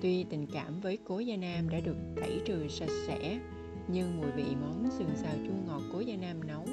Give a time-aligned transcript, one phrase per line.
[0.00, 3.40] Tuy tình cảm với cố gia nam đã được tẩy trừ sạch sẽ,
[3.88, 6.64] nhưng mùi vị món sườn xào chua ngọt cố gia nam nấu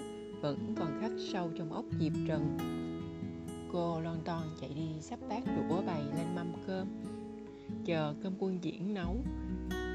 [0.41, 2.57] vẫn còn khắc sâu trong ốc Diệp Trần.
[3.71, 6.87] Cô lon ton chạy đi sắp bát đũa bày lên mâm cơm,
[7.85, 9.15] chờ cơm quân diễn nấu.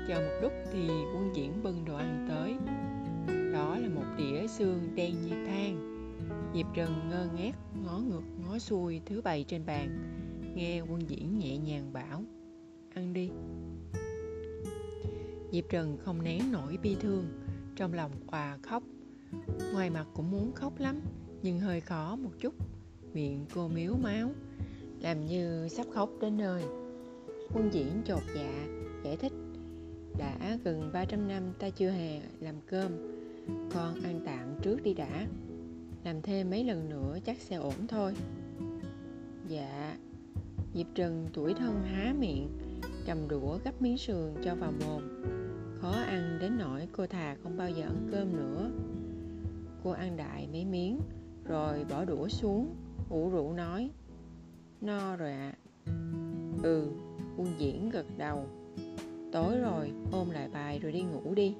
[0.09, 2.55] Chờ một lúc thì quân diễn bưng đồ ăn tới.
[3.53, 5.87] Đó là một đĩa xương đen như than.
[6.55, 9.99] Diệp Trần ngơ ngác ngó ngược ngó xuôi thứ bày trên bàn,
[10.55, 12.23] nghe quân diễn nhẹ nhàng bảo
[12.95, 13.31] ăn đi.
[15.53, 17.25] Diệp Trần không nén nổi bi thương,
[17.77, 18.83] Trong lòng òa khóc.
[19.73, 21.01] Ngoài mặt cũng muốn khóc lắm,
[21.43, 22.55] Nhưng hơi khó một chút.
[23.13, 24.31] Miệng cô miếu máu,
[25.01, 26.63] Làm như sắp khóc đến nơi.
[27.55, 28.67] Quân diễn chột dạ
[29.05, 29.33] Giải thích,
[30.19, 32.93] Đã gần 300 năm ta chưa hề làm cơm,
[33.75, 35.27] Con ăn tạm trước đi đã.
[36.05, 38.15] Làm thêm mấy lần nữa chắc sẽ ổn thôi.
[39.49, 39.97] Dạ.
[40.75, 42.49] Diệp Trần tuổi thân há miệng
[43.11, 45.03] cầm đũa gắp miếng sườn cho vào mồm.
[45.81, 48.71] Khó ăn đến nỗi cô thà không bao giờ ăn cơm nữa.
[49.85, 51.01] Cô ăn đại mấy miếng,
[51.45, 52.75] rồi bỏ đũa xuống,
[53.09, 53.91] ủ rũ nói,
[54.81, 55.55] no rồi ạ.
[55.85, 55.93] À.
[56.63, 56.91] ừ
[57.37, 58.47] quân diễn gật đầu.
[59.33, 61.55] Tối rồi, ôm lại bài rồi đi ngủ đi.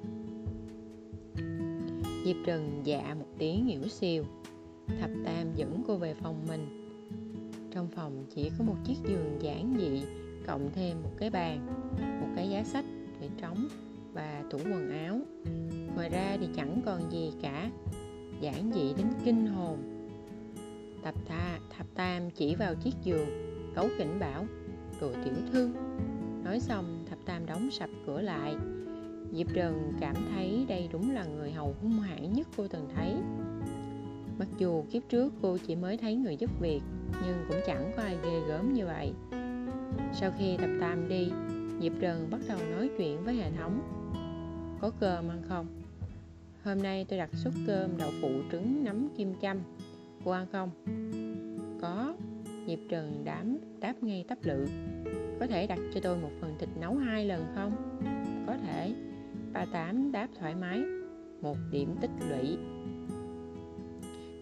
[2.25, 4.23] Diệp trần dạ một tiếng hiểu siêu
[4.99, 6.87] thập tam dẫn cô về phòng mình.
[7.71, 10.01] Trong phòng chỉ có một chiếc giường giản dị
[10.47, 11.67] cộng thêm một cái bàn,
[12.21, 12.85] một cái giá sách
[13.21, 13.67] để trống
[14.13, 15.19] và tủ quần áo.
[15.95, 17.69] Ngoài ra thì chẳng còn gì cả,
[18.41, 19.77] giản dị đến kinh hồn.
[21.03, 23.27] Tập tha, thập tam chỉ vào chiếc giường,
[23.75, 24.45] cấu kỉnh bảo,
[25.01, 25.69] đồ tiểu thư.
[26.43, 28.55] Nói xong, thập tam đóng sập cửa lại.
[29.33, 33.15] Diệp trần cảm thấy đây đúng là người hầu hung hãn nhất cô từng thấy.
[34.39, 36.81] Mặc dù kiếp trước cô chỉ mới thấy người giúp việc,
[37.25, 39.13] nhưng cũng chẳng có ai ghê gớm như vậy
[40.13, 41.31] sau khi tập tạm đi,
[41.81, 43.81] diệp trần bắt đầu nói chuyện với hệ thống.
[44.81, 45.67] Có cơm ăn không?
[46.63, 49.57] Hôm nay tôi đặt suất cơm đậu phụ trứng nấm kim châm.
[50.25, 50.69] Cô ăn không?
[51.81, 52.13] Có.
[52.67, 54.67] Diệp trần đám đáp ngay tấp lự.
[55.39, 57.99] Có thể đặt cho tôi một phần thịt nấu hai lần không?
[58.47, 58.93] Có thể.
[59.53, 60.83] Ba tám đáp thoải mái.
[61.41, 62.57] Một điểm tích lũy.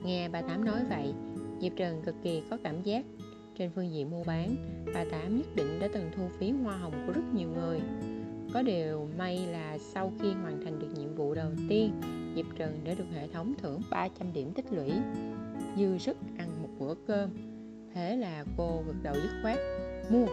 [0.04, 1.14] Nghe bà tám nói vậy,
[1.62, 3.06] diệp trần cực kỳ có cảm giác
[3.59, 4.56] trên phương diện mua bán,
[4.94, 7.81] bà Tám nhất định đã từng thu phí hoa hồng của rất nhiều người.
[8.53, 11.94] Có điều may là sau khi hoàn thành được nhiệm vụ đầu tiên,
[12.36, 14.92] Diệp Trần đã được hệ thống thưởng 300 điểm tích lũy,
[15.78, 17.30] dư sức ăn một bữa cơm.
[17.94, 19.58] Thế là cô gật đầu dứt khoát,
[20.09, 20.28] mua.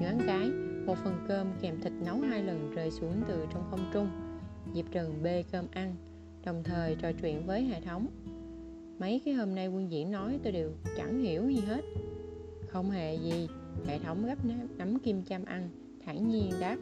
[0.00, 0.50] Nhoáng cái,
[0.86, 4.08] một phần cơm kèm thịt nấu hai lần rơi xuống từ trong không trung.
[4.74, 5.94] Diệp Trần bê cơm ăn,
[6.44, 8.06] đồng thời trò chuyện với hệ thống
[9.02, 11.84] mấy cái hôm nay quân diễn nói tôi đều chẳng hiểu gì hết.
[12.68, 13.48] Không hề gì,
[13.86, 14.36] hệ thống gấp
[14.78, 15.68] nắm kim châm ăn,
[16.04, 16.76] thản nhiên đáp.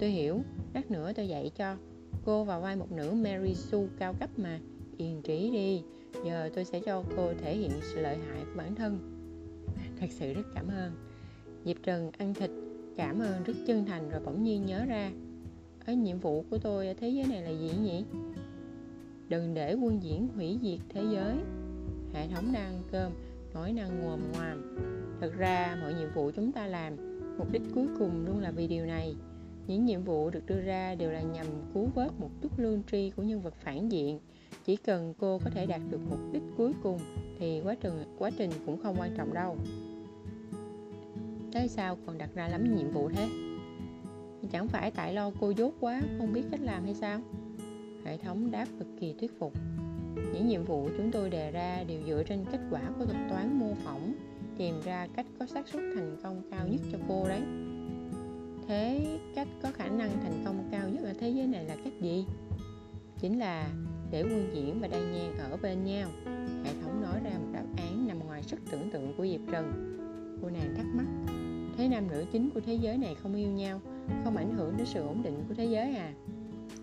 [0.00, 0.40] Tôi hiểu,
[0.74, 1.76] lát nữa tôi dạy cho
[2.24, 4.60] cô vào vai một nữ mary sue cao cấp mà.
[4.96, 5.82] Yên trí đi,
[6.24, 8.98] giờ tôi sẽ cho cô thể hiện sự lợi hại của bản thân.
[10.00, 10.92] Thật sự rất cảm ơn.
[11.64, 12.50] Diệp trần ăn thịt,
[12.96, 15.12] cảm ơn rất chân thành rồi bỗng nhiên nhớ ra.
[15.86, 18.04] Ở nhiệm vụ của tôi ở thế giới này là gì nhỉ?
[19.28, 21.36] Đừng để quân diễn hủy diệt thế giới
[22.14, 23.12] hệ thống đang ăn cơm
[23.54, 24.74] nói năng ngồm ngoàm
[25.20, 26.96] thật ra, mọi nhiệm vụ chúng ta làm,
[27.38, 29.14] mục đích cuối cùng luôn là vì điều này.
[29.66, 33.10] Những nhiệm vụ được đưa ra đều là nhằm cứu vớt một chút lương tri
[33.10, 34.18] của nhân vật phản diện.
[34.64, 36.98] Chỉ cần cô có thể đạt được mục đích cuối cùng,
[37.38, 39.56] thì quá trình quá trình cũng không quan trọng đâu.
[41.52, 43.28] Tại sao còn đặt ra lắm nhiệm vụ thế?
[44.52, 47.20] Chẳng phải tại lo cô dốt quá, không biết cách làm hay sao?
[48.04, 49.52] Hệ thống đáp cực kỳ thuyết phục
[50.16, 53.58] những nhiệm vụ chúng tôi đề ra đều dựa trên kết quả của thuật toán
[53.58, 54.14] mô phỏng,
[54.58, 57.42] tìm ra cách có xác suất thành công cao nhất cho cô đấy.
[58.68, 61.92] Thế cách có khả năng thành công cao nhất ở thế giới này là cách
[62.00, 62.26] gì?
[63.20, 63.68] Chính là
[64.10, 66.08] để quân diễn và đan nhan ở bên nhau.
[66.64, 69.96] Hệ thống nói ra một đáp án nằm ngoài sức tưởng tượng của diệp trần.
[70.42, 71.06] Cô nàng thắc mắc.
[71.76, 73.80] Thế nam nữ chính của thế giới này không yêu nhau,
[74.24, 76.12] không ảnh hưởng đến sự ổn định của thế giới à?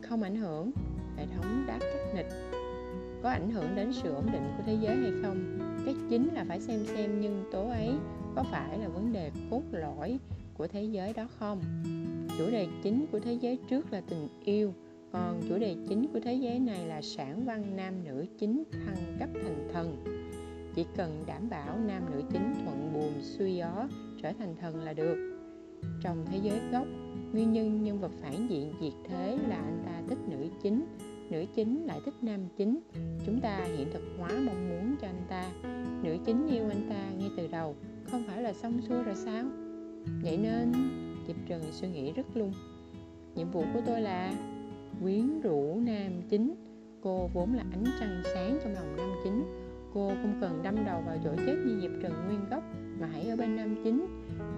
[0.01, 0.71] Không ảnh hưởng,
[1.17, 2.50] hệ thống đáp chắc nịch
[3.23, 5.59] có ảnh hưởng đến sự ổn định của thế giới hay không?
[5.85, 7.89] Cái chính là phải xem xem nhân tố ấy
[8.35, 10.19] có phải là vấn đề cốt lõi
[10.57, 11.61] của thế giới đó không.
[12.37, 14.73] Chủ đề chính của thế giới trước là tình yêu,
[15.11, 19.17] còn chủ đề chính của thế giới này là sản văn nam nữ chính thăng
[19.19, 20.03] cấp thành thần.
[20.75, 23.87] Chỉ cần đảm bảo nam nữ chính thuận buồm xuôi gió
[24.21, 25.37] trở thành thần là được.
[26.01, 26.87] Trong thế giới gốc,
[27.33, 30.85] nguyên nhân nhân vật phản diện diệt thế là anh ta thích nữ chính
[31.31, 32.79] nữ chính lại thích nam chính.
[33.25, 35.51] Chúng ta hiện thực hóa mong muốn cho anh ta.
[36.03, 37.75] Nữ chính yêu anh ta ngay từ đầu,
[38.11, 39.45] không phải là xong xuôi rồi sao?
[40.23, 40.71] Vậy nên,
[41.27, 42.51] diệp trần suy nghĩ rất lung
[43.35, 44.33] nhiệm vụ của tôi là
[45.01, 46.55] quyến rũ nam chính.
[47.01, 49.43] Cô vốn là ánh trăng sáng trong lòng nam chính.
[49.93, 52.63] Cô không cần đâm đầu vào chỗ chết như diệp trần nguyên gốc,
[52.99, 54.05] mà hãy ở bên nam chính,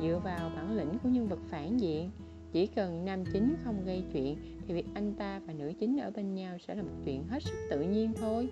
[0.01, 2.09] dựa vào bản lĩnh của nhân vật phản diện.
[2.51, 4.37] Chỉ cần nam chính không gây chuyện
[4.67, 7.43] thì việc anh ta và nữ chính ở bên nhau sẽ là một chuyện hết
[7.43, 8.49] sức tự nhiên thôi.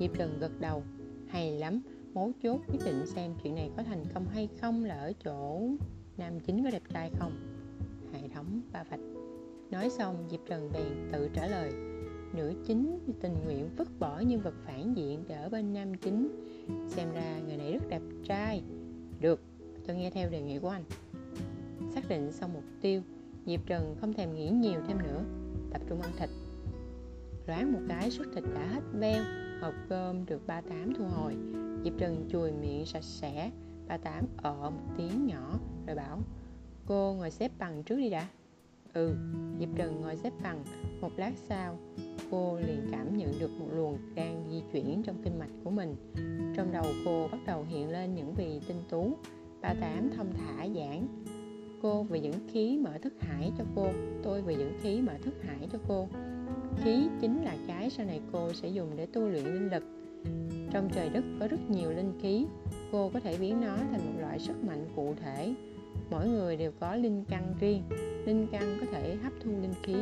[0.00, 0.82] Diệp trần gật đầu.
[1.28, 1.80] Hay lắm,
[2.14, 5.60] mấu chốt quyết định xem chuyện này có thành công hay không là ở chỗ
[6.16, 7.32] nam chính có đẹp trai không.
[8.12, 9.00] Hệ thống ba vạch.
[9.70, 11.72] Nói xong, diệp trần bèn tự trả lời.
[12.36, 16.28] Nữ chính tình nguyện vứt bỏ nhân vật phản diện để ở bên nam chính.
[16.88, 18.62] Xem ra người này rất đẹp trai.
[19.20, 19.40] Được,
[19.86, 20.84] tôi nghe theo đề nghị của anh.
[21.94, 23.02] Xác định xong mục tiêu
[23.46, 25.24] diệp trần không thèm nghĩ nhiều thêm nữa,
[25.72, 26.28] tập trung ăn thịt.
[27.46, 29.22] Loáng một cái suất thịt đã hết veo,
[29.60, 31.36] hộp cơm được ba tám thu hồi.
[31.84, 33.50] Diệp trần chùi miệng sạch sẽ,
[33.88, 36.18] ba tám ở một tiếng nhỏ rồi bảo,
[36.86, 38.28] cô ngồi xếp bằng trước đi đã.
[38.92, 39.16] Ừ
[39.58, 40.64] diệp trần ngồi xếp bằng
[41.00, 41.78] một lát sau,
[42.30, 45.96] cô liền cảm nhận được một luồng đang di chuyển trong kinh mạch của mình.
[46.56, 49.16] Trong đầu cô bắt đầu hiện lên những vị tinh tú,
[49.60, 51.06] ba tám thông thả giảng
[51.82, 53.88] cô về những khí mở thức hải cho cô.
[54.22, 56.08] Tôi về những khí mở thức hải cho cô.
[56.84, 59.82] Khí chính là cái sau này cô sẽ dùng để tu luyện linh lực.
[60.70, 62.46] Trong trời đất có rất nhiều linh khí,
[62.92, 65.54] cô có thể biến nó thành một loại sức mạnh cụ thể.
[66.10, 67.82] Mỗi người đều có linh căn riêng.
[68.26, 69.96] Linh căn có thể hấp thu linh khí,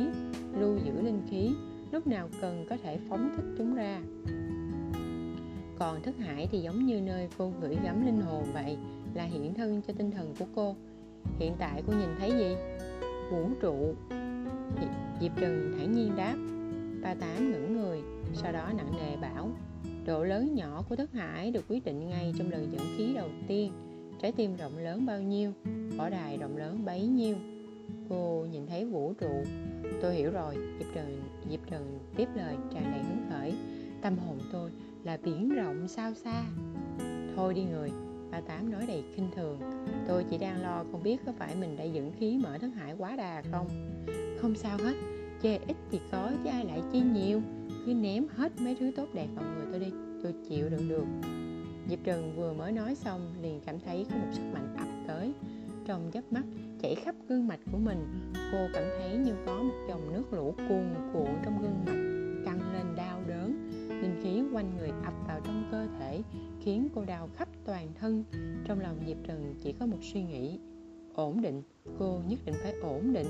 [0.59, 1.51] lưu giữ linh khí,
[1.91, 4.01] lúc nào cần có thể phóng thích chúng ra.
[5.79, 8.77] Còn thức hải thì giống như nơi cô gửi gắm linh hồn vậy,
[9.13, 10.75] là hiện thân cho tinh thần của cô
[11.39, 12.55] hiện tại cô nhìn thấy gì?
[13.31, 13.95] Vũ trụ.
[15.21, 16.35] Diệp trần thản nhiên đáp.
[17.01, 18.01] Ba tám ngẩng người,
[18.33, 19.49] sau đó nặng nề bảo,
[20.05, 23.29] độ lớn nhỏ của thức hải được quyết định ngay trong lần dẫn khí đầu
[23.47, 23.71] tiên.
[24.21, 25.51] Trái tim rộng lớn bao nhiêu?
[25.97, 27.35] Võ đài rộng lớn bấy nhiêu?
[28.09, 29.43] Cô nhìn thấy vũ trụ.
[30.01, 30.55] Tôi hiểu rồi.
[30.79, 33.53] Diệp trần diệp trần tiếp lời, tràn đầy hứng khởi.
[34.01, 34.71] Tâm hồn tôi
[35.03, 36.43] là biển rộng sao xa?
[37.35, 37.91] Thôi đi người.
[38.31, 39.59] Ba tám nói đầy khinh thường
[40.07, 42.95] tôi chỉ đang lo không biết có phải mình đã dẫn khí mở thất hải
[42.97, 43.67] quá đà không.
[44.41, 44.93] Không sao hết,
[45.43, 47.41] chê ít thì có, chứ ai lại chi nhiều.
[47.85, 49.91] Cứ ném hết mấy thứ tốt đẹp vào người tôi đi,
[50.23, 51.05] tôi chịu đựng được.
[51.89, 55.33] Diệp trần vừa mới nói xong, liền cảm thấy có một sức mạnh ập tới.
[55.85, 56.43] Trong chớp mắt,
[56.81, 60.55] chảy khắp gương mạch của mình, cô cảm thấy như có một dòng nước lũ
[60.69, 62.01] cuồn cuộn trong gương mạch
[62.45, 63.69] căng lên đau đớn.
[64.01, 66.21] Linh khí quanh người ập vào trong cơ thể
[66.63, 68.23] khiến cô đau khắp toàn thân.
[68.65, 70.59] Trong lòng diệp trần chỉ có một suy nghĩ,
[71.13, 71.61] ổn định,
[71.99, 73.27] cô nhất định phải ổn định.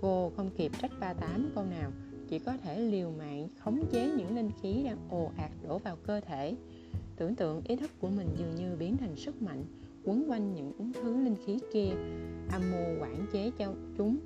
[0.00, 1.90] Cô không kịp trách ba tám câu nào,
[2.28, 5.96] chỉ có thể liều mạng khống chế những linh khí đang ồ ạt đổ vào
[5.96, 6.54] cơ thể.
[7.16, 9.64] Tưởng tượng ý thức của mình dường như biến thành sức mạnh,
[10.04, 11.90] quấn quanh những thứ linh khí kia,
[12.52, 14.16] âm mưu quản chế cho chúng.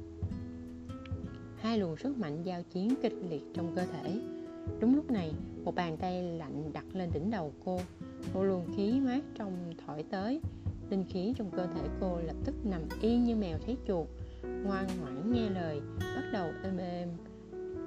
[1.56, 4.20] Hai luồng sức mạnh giao chiến kịch liệt trong cơ thể.
[4.80, 5.32] Đúng lúc này,
[5.64, 7.80] một bàn tay lạnh đặt lên đỉnh đầu cô
[8.34, 10.40] một luồng khí mát trong thổi tới.
[10.90, 14.06] Linh khí trong cơ thể cô lập tức nằm yên như mèo thấy chuột.
[14.42, 17.08] Ngoan ngoãn nghe lời, bắt đầu êm êm,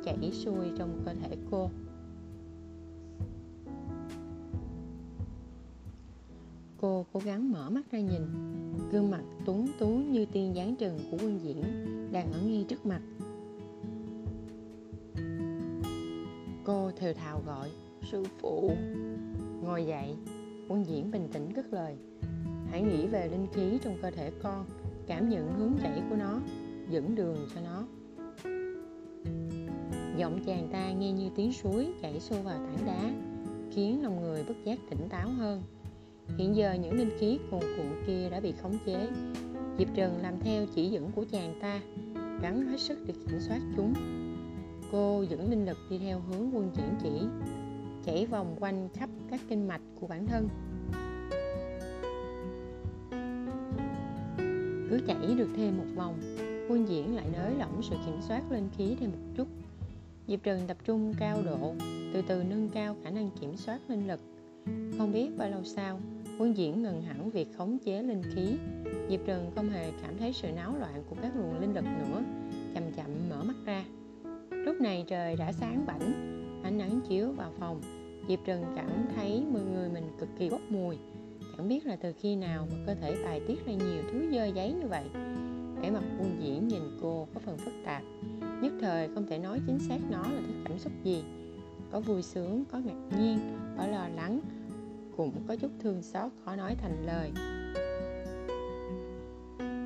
[0.03, 1.69] chảy xuôi trong cơ thể cô.
[6.77, 8.21] Cô cố gắng mở mắt ra nhìn.
[8.91, 11.63] Gương mặt tuấn tú như tiên dáng trừng của quân diễn
[12.11, 13.01] đang ở ngay trước mặt.
[16.63, 17.71] Cô thều thào gọi,
[18.11, 18.71] sư phụ!
[19.61, 20.15] Ngồi dậy
[20.73, 21.95] quân diễn bình tĩnh cất lời.
[22.71, 24.65] Hãy nghĩ về linh khí trong cơ thể con,
[25.07, 26.39] cảm nhận hướng chảy của nó,
[26.89, 27.87] dẫn đường cho nó.
[30.17, 33.11] Giọng chàng ta nghe như tiếng suối chảy xô vào tảng đá,
[33.71, 35.61] khiến lòng người bất giác tỉnh táo hơn.
[36.37, 39.07] Hiện giờ những linh khí cuồn cuộn kia đã bị khống chế.
[39.77, 41.81] Diệp trần làm theo chỉ dẫn của chàng ta
[42.41, 43.93] gắn hết sức để kiểm soát chúng.
[44.91, 47.27] Cô dẫn linh lực đi theo hướng quân chuyển chỉ,
[48.05, 50.49] chảy vòng quanh khắp các kinh mạch của bản thân.
[54.93, 56.19] Cứ chảy được thêm một vòng.
[56.69, 59.47] Quân diễn lại nới lỏng sự kiểm soát lên khí thêm một chút.
[60.27, 61.73] Diệp trần tập trung cao độ,
[62.13, 64.19] từ từ nâng cao khả năng kiểm soát linh lực.
[64.97, 65.99] Không biết bao lâu sau,
[66.39, 68.55] quân diễn ngừng hẳn việc khống chế linh khí.
[69.09, 72.23] Diệp trần không hề cảm thấy sự náo loạn của các luồng linh lực nữa,
[72.75, 73.85] chậm chậm mở mắt ra.
[74.49, 76.13] Lúc này trời đã sáng bảnh,
[76.63, 77.81] ánh nắng chiếu vào phòng.
[78.27, 80.97] Diệp trần cảm thấy mười người mình cực kỳ bốc mùi
[81.57, 84.45] chẳng biết là từ khi nào mà cơ thể bài tiết ra nhiều thứ dơ
[84.45, 85.03] giấy như vậy.
[85.81, 88.03] Vẻ mặt quân diễn nhìn cô có phần phức tạp.
[88.61, 91.23] Nhất thời không thể nói chính xác nó là thứ cảm xúc gì.
[91.91, 93.39] Có vui sướng, có ngạc nhiên,
[93.77, 94.39] có lo lắng,
[95.17, 97.31] cũng có chút thương xót, khó nói thành lời.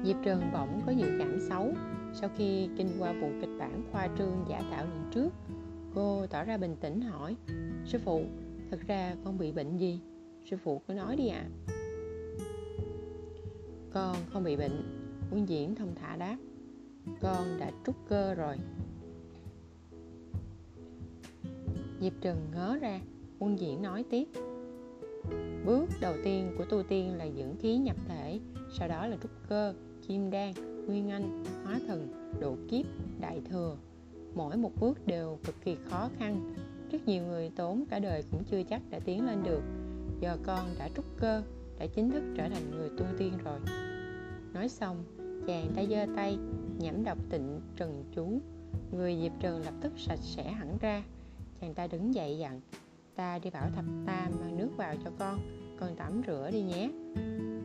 [0.05, 1.73] Diệp Trần bỗng có dự cảm xấu.
[2.13, 5.29] Sau khi kinh qua vụ kịch bản khoa trương giả tạo lần trước,
[5.95, 7.35] cô tỏ ra bình tĩnh hỏi,
[7.85, 8.25] sư phụ,
[8.71, 9.99] thật ra con bị bệnh gì?
[10.49, 11.73] Sư phụ cứ nói đi ạ à.
[13.93, 16.37] con không bị bệnh, quân diễn thông thả đáp.
[17.21, 18.57] Con đã trút cơ rồi.
[22.01, 23.01] Diệp trần ngớ ra,
[23.39, 24.27] quân diễn nói tiếp.
[25.65, 28.39] Bước đầu tiên của tu tiên là dưỡng khí nhập thể,
[28.77, 29.73] sau đó là trúc cơ
[30.07, 30.53] kim đan,
[30.85, 32.85] nguyên anh, hóa thần, độ kiếp,
[33.19, 33.77] đại thừa.
[34.35, 36.53] Mỗi một bước đều cực kỳ khó khăn.
[36.91, 39.61] Rất nhiều người tốn cả đời cũng chưa chắc đã tiến lên được
[40.19, 41.43] giờ con đã trúc cơ,
[41.79, 43.59] đã chính thức trở thành người tu tiên rồi.
[44.53, 45.03] Nói xong,
[45.47, 46.37] chàng ta giơ tay
[46.79, 48.41] nhẫm đọc tịnh trần chú.
[48.91, 51.03] Người diệp trần lập tức sạch sẽ hẳn ra.
[51.61, 52.61] Chàng ta đứng dậy dặn,
[53.15, 55.39] ta đi bảo thập tam mang nước vào cho con
[55.79, 56.89] con tắm rửa đi nhé.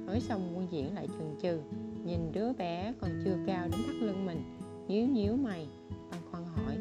[0.07, 1.61] Nói xong quân diễn lại chừng chừ,
[2.05, 5.69] nhìn đứa bé còn chưa cao đến thắt lưng mình, nhíu nhíu mày,
[6.11, 6.77] băn khoăn hỏi,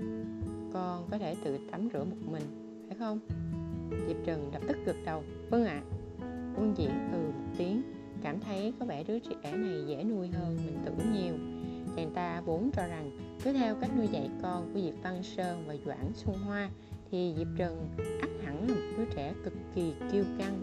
[0.73, 3.19] con có thể tự tắm rửa một mình phải không?
[4.07, 5.23] Diệp Trừng lập tức gật đầu.
[5.49, 5.81] Vâng ạ.
[6.21, 6.53] À.
[6.55, 7.81] quân diễn ừ một tiếng.
[8.21, 11.33] Cảm thấy có vẻ đứa trẻ này dễ nuôi hơn mình tưởng nhiều.
[11.95, 13.11] Chàng ta vốn cho rằng,
[13.43, 16.69] cứ theo cách nuôi dạy con của diệp văn sơn và doãn xuân hoa,
[17.11, 17.89] thì diệp Trừng
[18.21, 20.61] ắt hẳn là một đứa trẻ cực kỳ kiêu căng,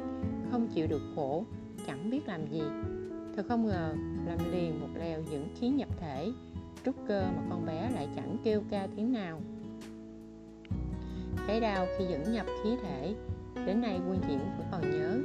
[0.50, 1.44] không chịu được khổ,
[1.86, 2.62] chẳng biết làm gì.
[3.36, 3.94] Thật không ngờ,
[4.26, 6.32] làm liền một lèo dưỡng khí nhập thể,
[6.84, 9.40] trúc cơ mà con bé lại chẳng kêu ca tiếng nào
[11.48, 13.14] cái đau khi dẫn nhập khí thể.
[13.66, 15.20] Đến nay quân diễn vẫn còn nhớ.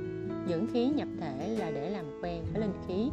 [0.47, 3.09] Dẫn khí nhập thể là để làm quen với linh khí.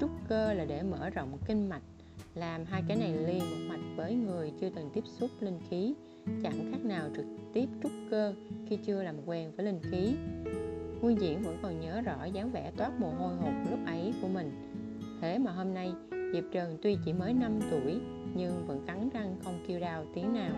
[0.00, 1.82] Trúc cơ là để mở rộng kinh mạch.
[2.34, 5.94] Làm hai cái này liền một mạch với người chưa từng tiếp xúc linh khí.
[6.42, 8.34] Chẳng khác nào trực tiếp trúc cơ
[8.68, 10.14] khi chưa làm quen với linh khí.
[11.00, 14.28] Nguyên Diễn vẫn còn nhớ rõ dáng vẻ toát mồ hôi hột lúc ấy của
[14.28, 14.52] mình.
[15.20, 15.92] Thế mà hôm nay,
[16.32, 18.00] Diệp Trần tuy chỉ mới 5 tuổi,
[18.34, 20.54] Nhưng vẫn cắn răng không kêu đau tiếng nào.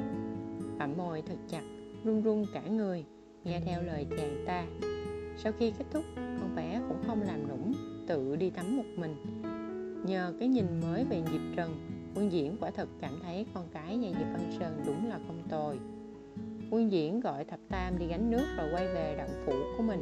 [0.78, 1.62] Phạm môi thật chặt.
[2.06, 3.04] Run run cả người
[3.44, 4.66] Nghe theo lời chàng ta.
[5.36, 7.72] Sau khi kết thúc Con bé cũng không làm nũng
[8.06, 9.42] Tự đi tắm một mình.
[10.06, 11.74] Nhờ cái nhìn mới về Diệp Trần
[12.14, 15.42] Quân Diễn quả thật cảm thấy con cái nhà Diệp Văn Sơn đúng là không
[15.48, 15.78] tồi.
[16.70, 20.00] Quân Diễn gọi Thập Tam đi gánh nước rồi quay về đặng phủ của mình.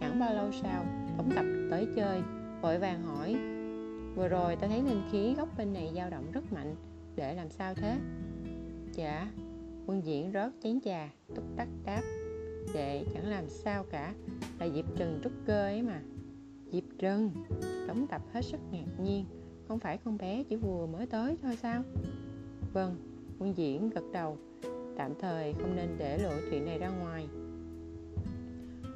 [0.00, 0.84] Chẳng bao lâu sau,
[1.18, 2.20] Tống Tập tới chơi,
[2.62, 3.36] vội vàng hỏi
[4.16, 6.74] Vừa rồi ta thấy linh khí góc bên này dao động rất mạnh,
[7.16, 7.96] để làm sao thế?
[8.92, 9.26] Dạ,
[9.86, 12.02] quân diễn rót chén trà, túc tắc đáp.
[12.74, 14.14] Đệ chẳng làm sao cả,
[14.58, 16.00] là Diệp Trần trúc cơ ấy mà.
[16.72, 17.30] Diệp Trần,
[17.88, 19.24] tổng Tập hết sức ngạc nhiên
[19.68, 21.82] Không phải con bé chỉ vừa mới tới thôi sao?
[22.72, 22.96] Vâng,
[23.38, 24.38] quân diễn gật đầu
[24.96, 27.28] Tạm thời không nên để lộ chuyện này ra ngoài.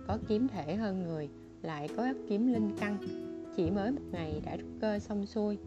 [0.07, 1.29] Có kiếm thể hơn người
[1.63, 2.99] lại có kiếm linh căn.
[3.57, 5.59] Chỉ mới một ngày đã trúc cơ xong xuôi.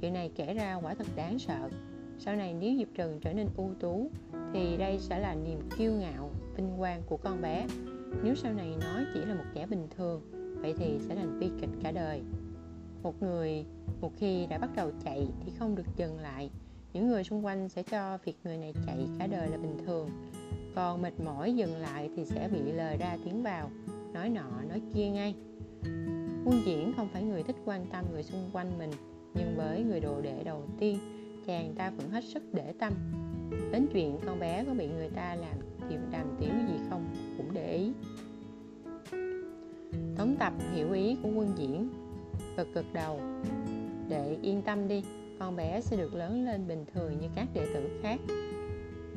[0.00, 1.70] Chuyện này kể ra quả thật đáng sợ.
[2.18, 4.10] Sau này nếu diệp trần trở nên ưu tú
[4.52, 7.66] thì đây sẽ là niềm kiêu ngạo, vinh quang của con bé.
[8.22, 10.22] Nếu sau này nó chỉ là một kẻ bình thường,
[10.60, 12.22] vậy thì sẽ thành bi kịch cả đời.
[13.02, 13.64] Một người,
[14.00, 16.50] một khi đã bắt đầu chạy thì không được dừng lại.
[16.92, 20.10] Những người xung quanh sẽ cho việc người này chạy cả đời là bình thường.
[20.74, 23.70] Còn mệt mỏi dừng lại thì sẽ bị lời ra tiếng vào,
[24.12, 25.34] nói nọ, nói kia ngay.
[26.44, 28.90] Quân diễn không phải người thích quan tâm người xung quanh mình,
[29.34, 30.98] nhưng với người đồ đệ đầu tiên,
[31.46, 32.92] chàng ta vẫn hết sức để tâm
[33.72, 35.56] đến chuyện con bé có bị người ta làm
[35.88, 37.04] thì đàm tiếu gì không
[37.36, 37.92] cũng để ý.
[40.16, 41.88] Tóm tập hiểu ý của quân diễn
[42.56, 43.20] gật gật đầu.
[44.08, 45.04] Để yên tâm đi,
[45.38, 48.20] con bé sẽ được lớn lên bình thường như các đệ tử khác.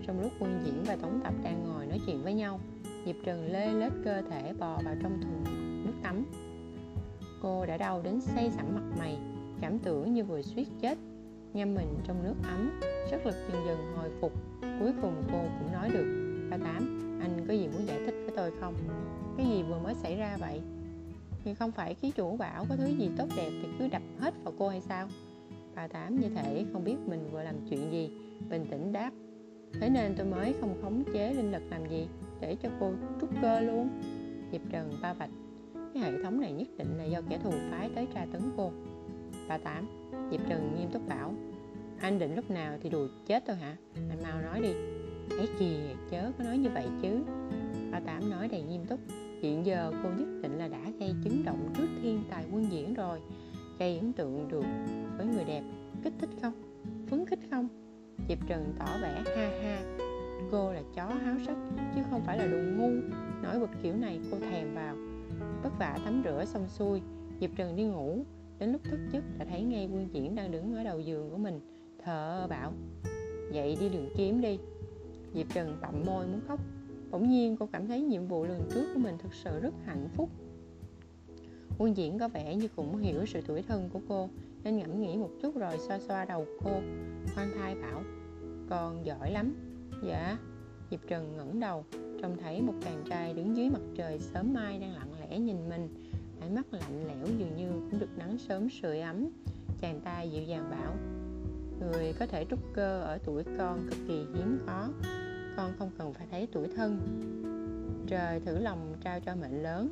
[0.07, 2.59] Trong lúc quân diễn và tống tập đang ngồi nói chuyện với nhau,
[3.05, 5.43] diệp trần lê lết cơ thể bò vào trong thùng
[5.85, 6.25] nước tắm.
[7.41, 9.17] Cô đã đau đến say sẩm mặt mày,
[9.61, 10.97] cảm tưởng như vừa suýt chết
[11.55, 12.79] ngâm mình trong nước ấm,
[13.11, 14.31] sức lực dần dần hồi phục.
[14.79, 16.37] Cuối cùng cô cũng nói được.
[16.49, 18.73] Ba tám, anh có gì muốn giải thích với tôi không?
[19.37, 20.61] Cái gì vừa mới xảy ra vậy?
[21.43, 24.33] Thì không phải khí chủ bảo có thứ gì tốt đẹp thì cứ đập hết
[24.43, 25.07] vào cô hay sao?
[25.75, 28.11] Bà tám như thể không biết mình vừa làm chuyện gì,
[28.49, 29.11] bình tĩnh đáp.
[29.81, 32.07] Thế nên tôi mới không khống chế linh lực làm gì,
[32.41, 33.89] để cho cô trút cơ luôn.
[34.51, 35.29] Diệp trần ba bạch
[35.93, 38.71] cái hệ thống này nhất định là do kẻ thù phái tới tra tấn cô.
[39.47, 39.87] Bà tám
[40.31, 41.33] diệp trần nghiêm túc bảo,
[41.99, 43.75] anh định lúc nào thì đùa chết tôi hả?
[44.09, 44.73] Anh mau nói đi.
[45.37, 47.19] Ấy kìa, chớ có nói như vậy chứ.
[47.91, 48.99] Ba tám nói đầy nghiêm túc,
[49.41, 52.93] hiện giờ cô nhất định là đã gây chấn động trước thiên tài quân diễn
[52.93, 53.19] rồi.
[53.79, 54.65] Gây ấn tượng được
[55.17, 55.63] với người đẹp,
[56.03, 56.53] kích thích không?
[57.07, 57.67] Phấn khích không?
[58.29, 59.81] Diệp trần tỏ vẻ ha ha,
[60.51, 61.55] cô là chó háo sắc,
[61.95, 62.89] chứ không phải là đồ ngu.
[63.43, 64.95] Nói bật kiểu này cô thèm vào.
[65.63, 67.01] Vất vả tắm rửa xong xuôi,
[67.41, 68.23] diệp trần đi ngủ
[68.59, 71.37] đến lúc thức giấc đã thấy ngay quân diễn đang đứng ở đầu giường của
[71.37, 71.59] mình
[72.03, 72.73] thở bảo,
[73.51, 74.59] dậy đi đường kiếm đi.
[75.33, 76.59] Diệp trần bậm môi muốn khóc.
[77.11, 80.07] Bỗng nhiên cô cảm thấy nhiệm vụ lần trước của mình thực sự rất hạnh
[80.13, 80.29] phúc.
[81.77, 84.29] Quân diễn có vẻ như cũng hiểu sự tuổi thân của cô,
[84.63, 86.71] nên ngẫm nghĩ một chút rồi xoa xoa đầu cô,
[87.35, 88.03] khoan thai bảo,
[88.69, 89.55] con giỏi lắm.
[90.03, 90.37] Dạ.
[90.91, 91.85] Diệp trần ngẩng đầu,
[92.21, 95.69] trông thấy một chàng trai đứng dưới mặt trời sớm mai đang lặng lẽ nhìn
[95.69, 96.04] mình
[96.45, 99.27] ánh mắt lạnh lẽo dường như cũng được nắng sớm sưởi ấm.
[99.81, 100.95] Chàng ta dịu dàng bảo,
[101.79, 104.89] người có thể trúc cơ ở tuổi con cực kỳ hiếm có,
[105.57, 106.99] con không cần phải thấy tuổi thân.
[108.07, 109.89] Trời thử lòng trao cho mệnh lớn,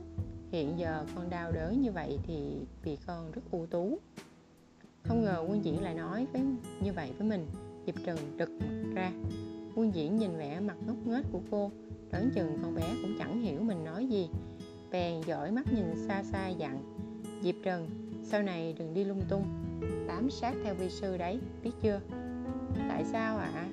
[0.52, 4.00] hiện giờ con đau đớn như vậy thì vì con rất ưu tú.
[5.04, 6.42] Không ngờ quân diễn lại nói với,
[6.82, 7.46] như vậy với mình,
[7.86, 9.12] diệp trần trực mặt ra.
[9.76, 11.72] Quân diễn nhìn vẻ mặt ngốc nghếch của cô,
[12.12, 14.30] đoán chừng con bé cũng chẳng hiểu mình nói gì
[14.94, 16.84] bèn dõi mắt nhìn xa xa dặn,
[17.42, 17.88] diệp trần,
[18.24, 19.44] sau này đừng đi lung tung,
[20.08, 22.02] bám sát theo vi sư đấy, biết chưa?
[22.90, 23.52] Tại sao ạ?
[23.56, 23.66] À?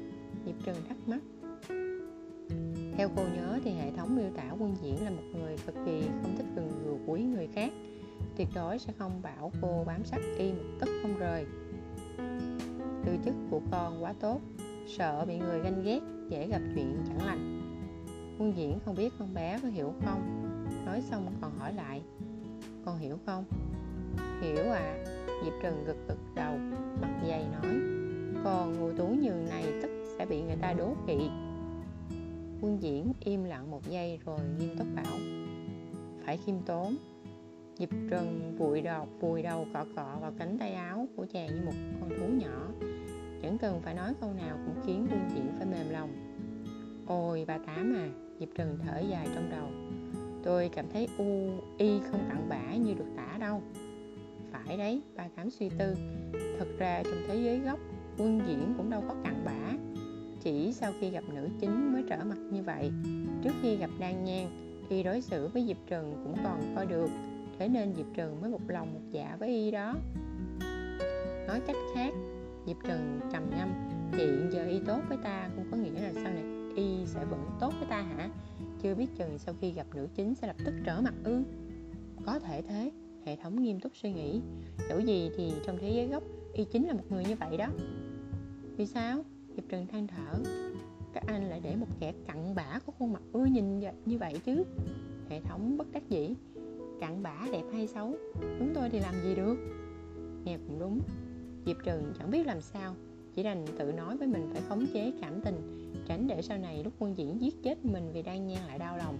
[0.46, 1.20] diệp trần thắc mắc.
[2.96, 6.02] Theo cô nhớ thì hệ thống miêu tả quân diễn là một người cực kỳ
[6.22, 7.72] không thích gần gũi người khác,
[8.36, 11.46] tuyệt đối sẽ không bảo cô bám sát y một tấc không rời.
[13.04, 14.40] Tư chất của con quá tốt,
[14.86, 17.60] sợ bị người ganh ghét, dễ gặp chuyện chẳng lành.
[18.38, 20.49] Quân diễn không biết con bé có hiểu không?
[20.86, 22.02] Nói xong còn hỏi lại.
[22.84, 23.44] Con hiểu không?
[24.40, 25.04] Hiểu à
[25.44, 26.58] diệp trần gật gật đầu
[27.02, 27.80] mặt dày nói.
[28.44, 31.30] Còn ngồi tú như này tất sẽ bị người ta đố kỵ.
[32.60, 35.18] Quân diễn im lặng một giây rồi nghiêm túc bảo.
[36.24, 36.96] Phải khiêm tốn.
[37.78, 41.60] Diệp Trần vùi đầu, vùi đầu cọ cọ vào cánh tay áo của chàng như
[41.66, 42.68] một con thú nhỏ.
[43.42, 46.10] Chẳng cần phải nói câu nào cũng khiến Quân Diễn phải mềm lòng.
[47.06, 48.08] Ôi bà Tám à,
[48.40, 49.66] Diệp Trần thở dài trong đầu.
[50.42, 53.62] Tôi cảm thấy u y không cặn bã như được tả đâu.
[54.52, 55.94] Phải đấy, bà Tám suy tư.
[56.58, 57.78] Thật ra trong thế giới gốc
[58.18, 59.72] Quân Diễn cũng đâu có cặn bã.
[60.40, 62.90] Chỉ sau khi gặp nữ chính mới trở mặt như vậy.
[63.42, 64.46] Trước khi gặp Đan Nhan
[64.88, 67.08] Thì đối xử với Diệp Trần cũng còn coi được.
[67.58, 69.94] Thế nên Diệp Trần mới một lòng một dạ với y đó.
[71.46, 72.12] Nói cách khác
[72.66, 73.68] Diệp Trần trầm ngâm.
[74.12, 76.44] Hiện giờ y tốt với ta không có nghĩa là sau này
[76.76, 78.28] y sẽ vẫn tốt với ta hả?
[78.82, 81.42] Chưa biết chừng sau khi gặp nữ chính sẽ lập tức trở mặt ư?
[82.26, 82.90] Có thể thế,
[83.24, 84.40] hệ thống nghiêm túc suy nghĩ.
[84.88, 87.66] Dẫu gì thì trong thế giới gốc, y chính là một người như vậy đó.
[88.76, 89.24] Vì sao?
[89.56, 90.38] Diệp trần than thở.
[91.12, 94.40] Các anh lại để một kẻ cặn bã có khuôn mặt ưa nhìn như vậy
[94.44, 94.64] chứ?
[95.28, 96.34] Hệ thống bất đắc dĩ.
[97.00, 98.14] Cặn bã đẹp hay xấu?
[98.58, 99.56] Chúng tôi thì làm gì được?
[100.44, 101.00] Nghe cũng đúng.
[101.66, 102.94] Diệp trừng chẳng biết làm sao.
[103.34, 106.84] Chỉ đành tự nói với mình phải khống chế cảm tình tránh để sau này
[106.84, 109.18] lúc quân diễn giết chết mình vì đang nhan lại đau lòng.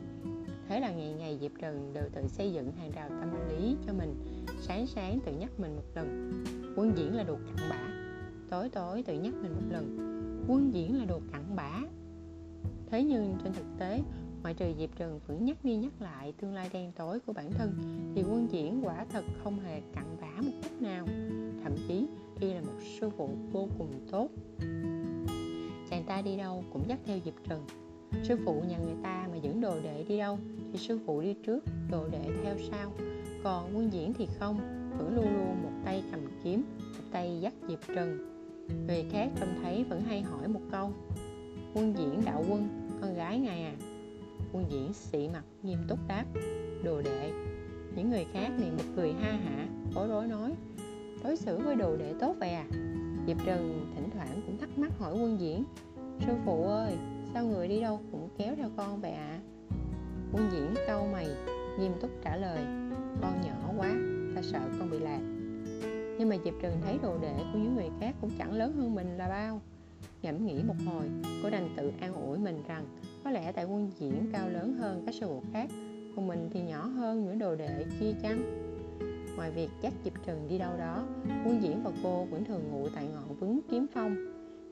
[0.68, 3.92] Thế là ngày ngày diệp trần đều tự xây dựng hàng rào tâm lý cho
[3.92, 4.14] mình,
[4.61, 6.33] sáng sáng tự nhắc mình một lần.
[6.76, 7.80] Quân diễn là đồ cặn bã.
[8.50, 9.96] Tối tối tự nhắc mình một lần.
[10.48, 11.80] Quân diễn là đồ cặn bã.
[12.90, 14.00] Thế nhưng trên thực tế,
[14.42, 17.52] ngoại trừ diệp trần vẫn nhắc đi nhắc lại tương lai đen tối của bản
[17.52, 17.72] thân,
[18.14, 21.06] thì quân diễn quả thật không hề cặn bã một chút nào.
[21.62, 22.06] Thậm chí,
[22.40, 24.28] y là một sư phụ vô cùng tốt
[25.90, 27.66] chàng ta đi đâu cũng dắt theo diệp trần
[28.22, 30.38] sư phụ nhà người ta mà dẫn đồ đệ đi đâu
[30.72, 32.92] thì sư phụ đi trước, đồ đệ theo sau.
[33.44, 34.61] Còn quân diễn thì không
[34.98, 38.26] vẫn luôn luôn một tay cầm kiếm, một tay dắt diệp trần.
[38.87, 40.92] Người khác trông thấy vẫn hay hỏi một câu,
[41.74, 42.68] quân diễn đạo quân,
[43.00, 43.74] con gái ngài à?
[44.53, 46.24] Quân diễn xị mặt, nghiêm túc đáp,
[46.85, 47.33] đồ đệ.
[47.96, 50.53] Những người khác liền một cười ha hả, bối rối nói,
[51.24, 52.66] đối xử với đồ đệ tốt vậy à?
[53.31, 55.64] Diệp trần thỉnh thoảng cũng thắc mắc hỏi quân diễn,
[56.27, 56.97] sư phụ ơi,
[57.35, 59.31] sao người đi đâu cũng kéo theo con vậy ạ?
[59.31, 59.40] À?
[60.33, 61.29] quân diễn cau mày,
[61.79, 62.59] nghiêm túc trả lời,
[63.23, 63.95] con nhỏ quá,
[64.35, 65.21] ta sợ con bị lạc.
[66.19, 68.95] Nhưng mà diệp trần thấy đồ đệ của những người khác cũng chẳng lớn hơn
[68.95, 69.61] mình là bao.
[70.23, 71.05] Ngẫm nghĩ một hồi,
[71.43, 72.85] cô đành tự an ủi mình rằng,
[73.25, 75.71] có lẽ tại quân diễn cao lớn hơn các sư phụ khác,
[76.16, 78.69] còn mình thì nhỏ hơn những đồ đệ chia chăng?
[79.37, 81.07] Ngoài việc dắt Diệp trừng đi đâu đó
[81.45, 84.16] quân diễn và cô vẫn thường ngủ tại ngọn vấn kiếm phong.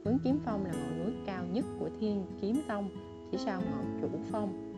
[0.04, 2.90] Vấn kiếm phong là ngọn núi cao nhất của thiên kiếm tông
[3.32, 4.74] chỉ sau ngọn chủ phong.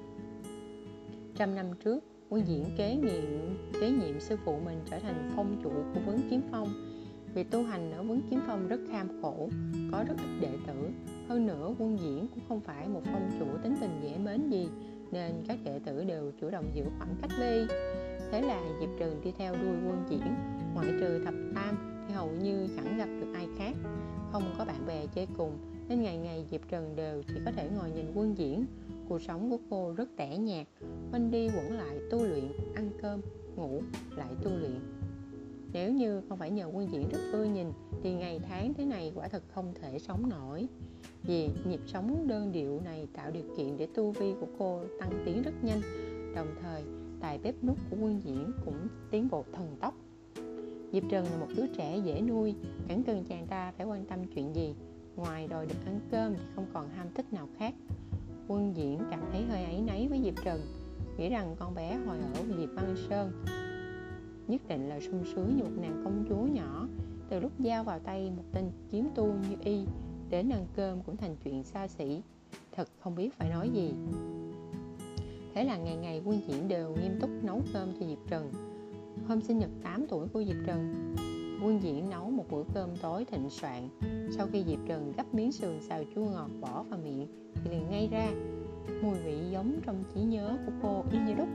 [1.37, 5.61] Trăm năm trước quân diễn kế nhiệm kế nhiệm sư phụ mình trở thành phong
[5.63, 6.69] chủ của vấn kiếm phong.
[7.35, 9.49] Việc tu hành ở vấn kiếm phong rất kham khổ,
[9.93, 10.91] có rất ít đệ tử.
[11.29, 14.69] Hơn nữa, quân diễn cũng không phải một phong chủ tính tình dễ mến gì,
[15.11, 17.67] nên các đệ tử đều chủ động giữ khoảng cách với
[18.31, 20.35] Thế là Diệp Trừng đi theo đuôi quân diễn,
[20.75, 23.73] ngoại trừ thập tam thì hầu như chẳng gặp được ai khác.
[24.33, 27.69] Không có bạn bè chơi cùng, nên ngày ngày Diệp Trần đều chỉ có thể
[27.77, 28.67] ngồi nhìn quân diễn.
[29.09, 30.67] cuộc sống của cô rất tẻ nhạt
[31.13, 33.21] quanh đi quẩn lại tu luyện ăn cơm
[33.57, 33.83] ngủ
[34.17, 34.81] lại tu luyện
[35.73, 39.13] nếu như không phải nhờ quân diễn rất ưa nhìn thì ngày tháng thế này
[39.15, 40.67] quả thật không thể sống nổi
[41.23, 45.23] vì nhịp sống đơn điệu này tạo điều kiện để tu vi của cô tăng
[45.25, 45.81] tiến rất nhanh
[46.35, 46.83] đồng thời
[47.21, 49.95] tài bếp nút của quân diễn cũng tiến bộ thần tốc.
[50.93, 52.55] Diệp Trần là một đứa trẻ dễ nuôi,
[52.89, 54.75] chẳng cần chàng ta phải quan tâm chuyện gì.
[55.17, 57.75] Ngoài đòi được ăn cơm thì không còn ham thích nào khác.
[58.49, 60.61] Quân diễn cảm thấy hơi ấy nấy với Diệp Trần,
[61.19, 63.45] nghĩ rằng con bé hồi ở Diệp Văn Sơn,
[64.49, 66.89] nhất định là sung sướng như một nàng công chúa nhỏ.
[67.29, 69.85] Từ lúc giao vào tay một tên kiếm tu như y,
[70.31, 72.23] đến ăn cơm cũng thành chuyện xa xỉ.
[72.73, 73.93] Thật không biết phải nói gì
[75.55, 78.53] thế là ngày ngày quân diễn đều nghiêm túc nấu cơm cho diệp trần.
[79.29, 81.15] Hôm sinh nhật 8 tuổi của diệp trần,
[81.65, 83.89] quân diễn nấu một bữa cơm tối thịnh soạn.
[84.31, 87.91] Sau khi diệp trần gấp miếng sườn xào chua ngọt bỏ vào miệng, thì liền
[87.91, 88.31] ngay ra.
[89.03, 91.49] Mùi vị giống trong trí nhớ của cô y như đúc.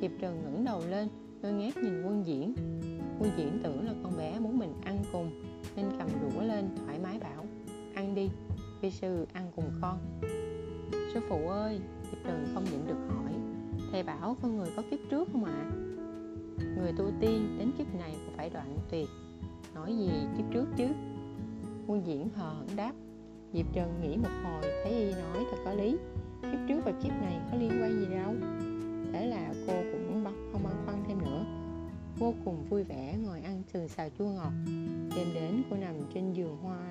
[0.00, 1.08] Diệp trần ngẩng đầu lên,
[1.42, 2.54] ngơ ngác nhìn quân diễn.
[3.20, 5.30] Quân diễn tưởng là con bé muốn mình ăn cùng,
[5.76, 7.44] nên cầm đũa lên, thoải mái bảo,
[7.94, 8.30] ăn đi,
[8.80, 9.98] vi sư, ăn cùng con.
[11.14, 11.80] Sư phụ ơi
[12.24, 13.32] trần không nhịn được hỏi.
[13.92, 15.52] Thầy bảo con người có kiếp trước không ạ?
[15.52, 15.70] À?
[16.78, 19.08] người tu tiên đến kiếp này cũng phải đoạn tuyệt.
[19.74, 20.86] Nói gì kiếp trước chứ?
[21.86, 22.92] Quân diễn hờ hững đáp.
[23.52, 25.96] Diệp trần nghĩ một hồi, thấy y nói thật có lý.
[26.42, 28.34] Kiếp trước và kiếp này có liên quan gì đâu?
[29.12, 31.44] Thế là cô cũng không băn khoăn thêm nữa.
[32.18, 34.52] Vô cùng vui vẻ ngồi ăn sườn xào chua ngọt.
[35.16, 36.90] Đêm đến, cô nằm trên giường hoa,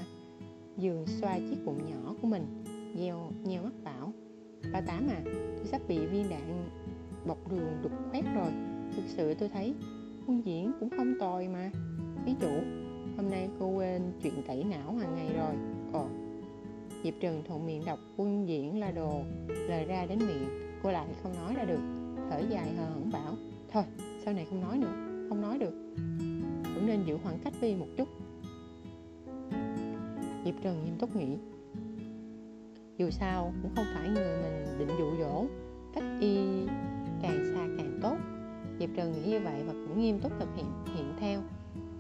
[0.77, 2.63] giường xoa chiếc bụng nhỏ của mình
[2.97, 4.13] Gieo nheo mắt bảo
[4.73, 5.21] ba tám à
[5.58, 6.69] tôi sắp bị viên đạn
[7.25, 8.51] bọc đường đục khoét rồi.
[8.95, 9.73] Thực sự tôi thấy
[10.27, 11.71] quân diễn cũng không tồi mà.
[12.25, 12.62] Ví chủ.
[13.17, 15.56] hôm nay cô quên chuyện tẩy não hàng ngày rồi.
[15.93, 16.08] Ồ,
[17.03, 20.49] diệp trần thuận miệng đọc quân diễn là đồ, lời ra đến miệng,
[20.84, 21.80] cô lại không nói ra được.
[22.30, 23.36] Thở dài hờ hững bảo,
[23.71, 23.84] thôi,
[24.25, 24.93] sau này không nói nữa,
[25.30, 25.73] không nói được.
[26.75, 28.08] Cũng nên giữ khoảng cách đi một chút.
[30.45, 31.38] Diệp trần nghiêm túc nghĩ
[32.97, 35.45] dù sao, cũng không phải người mình định dụ dỗ.
[35.93, 36.38] Cách y
[37.21, 38.17] càng xa càng tốt.
[38.79, 41.41] Diệp trần nghĩ như vậy và cũng nghiêm túc thực hiện hiện theo.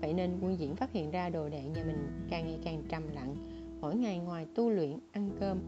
[0.01, 3.03] Vậy nên quân diễn phát hiện ra đồ đệ nhà mình càng ngày càng trầm
[3.13, 3.35] lặng.
[3.81, 5.59] Mỗi ngày ngoài tu luyện, ăn cơm,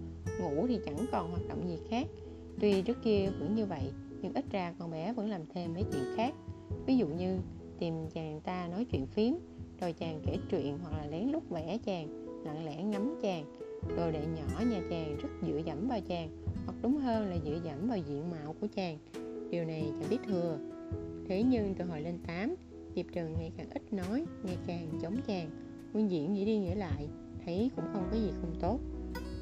[0.42, 2.08] ngủ thì chẳng còn hoạt động gì khác.
[2.60, 5.84] Tuy trước kia vẫn như vậy, nhưng ít ra con bé vẫn làm thêm mấy
[5.92, 6.34] chuyện khác.
[6.86, 7.38] Ví dụ như
[7.80, 9.38] tìm chàng ta nói chuyện phím,
[9.82, 12.08] rồi chàng kể chuyện hoặc là lén lút vẽ chàng,
[12.46, 13.46] lặng lẽ ngắm chàng
[13.98, 16.30] đồ đệ nhỏ nhà chàng, rất dựa dẫm vào chàng,
[16.66, 18.98] hoặc đúng hơn là dựa dẫm vào diện mạo của chàng.
[19.52, 20.58] Điều này chẳng biết thừa.
[21.28, 22.56] Thế nhưng từ hồi lên 8
[22.96, 25.50] diệp trần ngày càng ít nói, ngày càng chống chàng.
[25.94, 27.08] Nguyên diễn nghĩ đi nghĩ lại,
[27.46, 28.80] thấy cũng không có gì không tốt.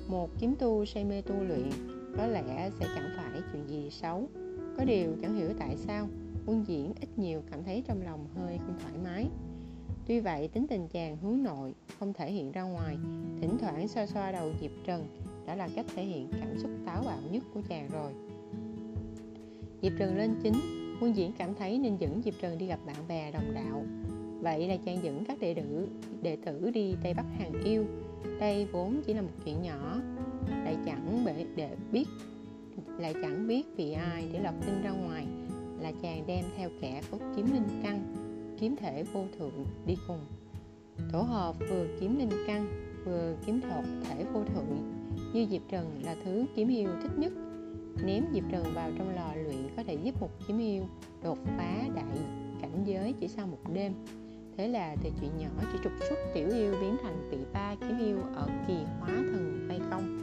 [0.08, 1.70] Một kiếm tu say mê tu luyện,
[2.18, 4.30] có lẽ sẽ chẳng phải chuyện gì xấu.
[4.78, 6.08] Có điều chẳng hiểu tại sao
[6.46, 9.28] quân diễn ít nhiều cảm thấy trong lòng hơi không thoải mái
[10.08, 12.98] tuy vậy tính tình chàng hướng nội không thể hiện ra ngoài.
[13.42, 15.08] Thỉnh thoảng xoa xoa đầu diệp trần
[15.46, 18.12] đã là cách thể hiện cảm xúc táo bạo nhất của chàng rồi.
[19.82, 20.54] Diệp trần lên chính
[21.02, 23.84] quân diễn cảm thấy nên dẫn diệp trần đi gặp bạn bè đồng đạo.
[24.42, 25.88] Vậy là chàng dẫn các đệ tử
[26.22, 27.86] đệ tử đi tây bắc hàng yêu.
[28.40, 30.02] Đây vốn chỉ là một chuyện nhỏ
[30.64, 32.08] lại chẳng để, để biết
[33.00, 35.28] lại chẳng biết vì ai để lọc tin ra ngoài
[35.82, 38.17] là chàng đem theo kẻ có kiếm linh căn
[38.60, 40.20] kiếm thể vô thượng đi cùng.
[41.12, 42.68] Tổ hợp vừa kiếm linh căn,
[43.06, 44.94] vừa kiếm thọ thể vô thượng.
[45.34, 47.34] Như diệp trần là thứ kiếm yêu thích nhất.
[48.06, 50.84] Ném diệp trần vào trong lò luyện có thể giúp một kiếm yêu
[51.24, 52.20] đột phá đại
[52.62, 53.94] cảnh giới chỉ sau một đêm.
[54.58, 58.00] Thế là từ chuyện nhỏ chỉ trục xuất tiểu yêu biến thành vị ba kiếm
[58.00, 60.18] yêu ở kỳ hóa thần vây công.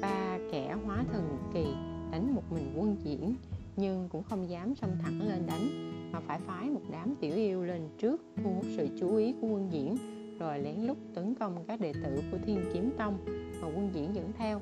[0.00, 1.64] Ba kẻ hóa thần kỳ
[2.12, 3.34] đánh một mình quân diễn,
[3.76, 5.68] nhưng cũng không dám xông thẳng lên đánh
[6.12, 9.46] mà phải phái một đám tiểu yêu lên trước thu hút sự chú ý của
[9.46, 9.96] quân diễn,
[10.38, 13.18] rồi lén lút tấn công các đệ tử của thiên kiếm tông
[13.60, 14.60] mà quân diễn dẫn theo.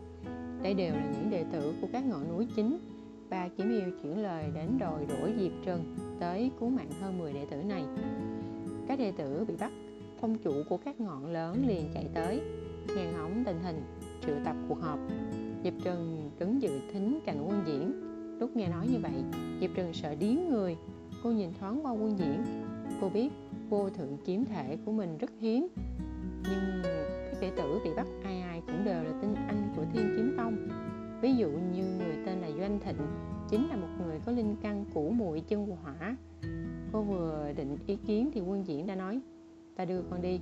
[0.63, 2.79] Đây đều là những đệ tử của các ngọn núi chính.
[3.31, 7.33] Ba kiếm yêu chuyển lời đến đòi đuổi diệp trần tới cứu mạng hơn 10
[7.33, 7.85] đệ tử này.
[8.89, 9.73] Các đệ tử bị bắt,
[10.21, 12.41] phong chủ của các ngọn lớn liền chạy tới
[12.97, 13.83] nghe hỏng tình hình,
[14.27, 14.99] triệu tập cuộc họp.
[15.65, 17.93] Diệp trần đứng dự thính cạnh quân diễn.
[18.41, 19.13] Lúc nghe nói như vậy,
[19.61, 20.77] diệp trần sợ điếng người
[21.27, 22.43] cô nhìn thoáng qua quân diễn.
[23.01, 23.31] Cô biết
[23.69, 25.67] vô thượng kiếm thể của mình rất hiếm,
[26.43, 30.13] nhưng các đệ tử bị bắt ai ai cũng đều là tinh anh của thiên
[30.17, 30.69] kiếm tông.
[31.23, 32.97] Ví dụ như người tên là doanh thịnh,
[33.51, 36.17] chính là một người có linh căn củ muội chân hỏa.
[36.93, 39.21] Cô vừa định ý kiến thì quân diễn đã nói,
[39.77, 40.41] ta đưa con đi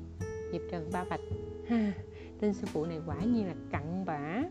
[0.52, 1.20] diệp trần ba vạch
[1.68, 1.92] ha,
[2.40, 4.42] tên sư phụ này quả nhiên là cặn bã.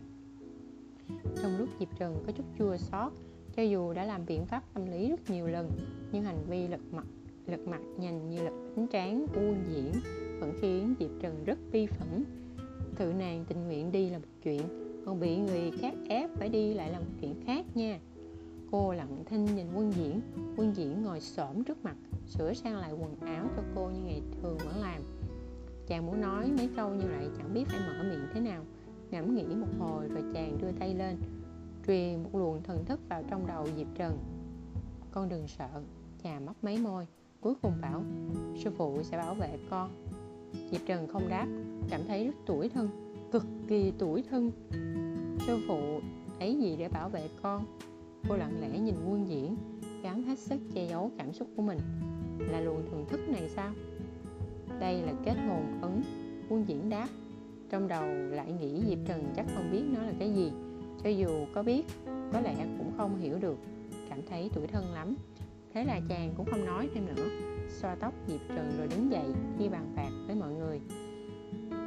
[1.42, 3.12] Trong lúc diệp trần có chút chua xót
[3.56, 5.70] cho dù đã làm biện pháp tâm lý rất nhiều lần,
[6.12, 7.06] nhưng hành vi lật mặt
[7.46, 9.92] lật mặt nhanh như lật bánh tráng của quân diễn
[10.40, 12.24] vẫn khiến diệp trần rất bi phẫn.
[12.96, 14.60] Tự nàng tình nguyện đi là một chuyện,
[15.06, 17.98] còn bị người khác ép phải đi lại là một chuyện khác nha.
[18.70, 20.20] Cô lặng thinh nhìn quân diễn
[20.56, 24.22] quân diễn ngồi xổm trước mặt, sửa sang lại quần áo cho cô như ngày
[24.42, 25.02] thường vẫn làm.
[25.86, 28.64] Chàng muốn nói mấy câu nhưng lại chẳng biết phải mở miệng thế nào.
[29.10, 31.16] Ngẫm nghĩ một hồi rồi chàng đưa tay lên
[31.86, 34.18] truyền một luồng thần thức vào trong đầu diệp trần.
[35.10, 35.68] Con đừng sợ,
[36.24, 37.06] chà mấp mấy môi,
[37.40, 38.02] cuối cùng bảo,
[38.56, 39.90] sư phụ sẽ bảo vệ con.
[40.70, 41.46] Diệp trần không đáp,
[41.90, 42.88] cảm thấy rất tủi thân,
[43.32, 44.50] cực kỳ tủi thân.
[45.46, 46.00] Sư phụ,
[46.40, 47.64] ấy gì để bảo vệ con?
[48.28, 49.56] Cô lặng lẽ nhìn quân diễn,
[50.02, 51.78] gắng hết sức che giấu cảm xúc của mình.
[52.38, 53.72] Là luồng thần thức này sao?
[54.80, 56.02] Đây là kết hồn ấn
[56.48, 57.08] quân diễn đáp.
[57.70, 59.23] Trong đầu lại nghĩ diệp trần
[61.04, 61.84] cho dù có biết,
[62.32, 63.58] có lẽ cũng không hiểu được,
[64.10, 65.16] cảm thấy tuổi thân lắm.
[65.74, 67.28] Thế là chàng cũng không nói thêm nữa,
[67.68, 69.24] xoa tóc diệp trần rồi đứng dậy
[69.58, 70.80] đi bàn bạc với mọi người.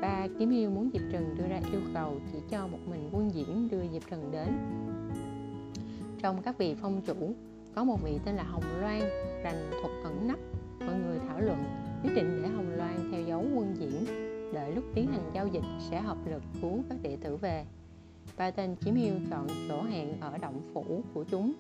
[0.01, 3.29] Ba kiếm yêu muốn diệp trần đưa ra yêu cầu chỉ cho một mình quân
[3.33, 4.47] diễn đưa diệp trần đến.
[6.21, 7.33] Trong các vị phong chủ,
[7.75, 8.99] có một vị tên là hồng loan,
[9.43, 10.39] rành thuật ẩn nấp.
[10.79, 11.63] Mọi người thảo luận,
[12.03, 14.05] quyết định để hồng loan theo dấu quân diễn,
[14.53, 17.65] đợi lúc tiến hành giao dịch sẽ hợp lực cứu các đệ tử về
[18.37, 21.53] ba tên kiếm yêu chọn chỗ hẹn ở động phủ của chúng.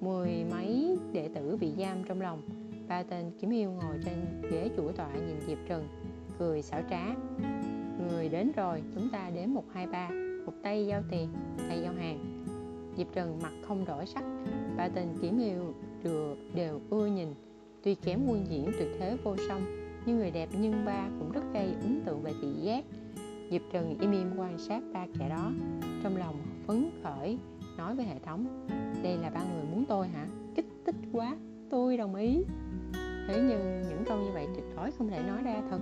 [0.00, 2.42] Mười mấy đệ tử bị giam trong lòng.
[2.88, 5.88] Ba tên kiếm yêu ngồi trên ghế chủ tọa nhìn diệp trần
[6.38, 7.14] cười xảo trá.
[8.08, 10.08] Người đến rồi chúng ta đến một hai ba.
[10.46, 11.28] Một tay giao tiền
[11.68, 12.44] tay giao hàng.
[12.96, 14.24] Diệp trần mặt không đổi sắc.
[14.76, 15.74] Ba tên kiếm yêu
[16.04, 17.28] đều, đều ưa nhìn.
[17.82, 19.62] Tuy kém quân diễn tuyệt thế vô song
[20.06, 22.84] nhưng người đẹp nhưng ba cũng rất gây ấn tượng về thị giác
[23.50, 25.50] diệp trần, im im quan sát, ba kẻ đó
[26.02, 27.38] trong lòng phấn khởi
[27.78, 28.66] nói với hệ thống,
[29.02, 30.26] đây là ba người muốn tôi hả?
[30.54, 31.36] Kích thích quá,
[31.70, 32.44] tôi đồng ý.
[33.28, 35.80] Thế nhưng những câu như vậy tuyệt đối không thể nói ra thật.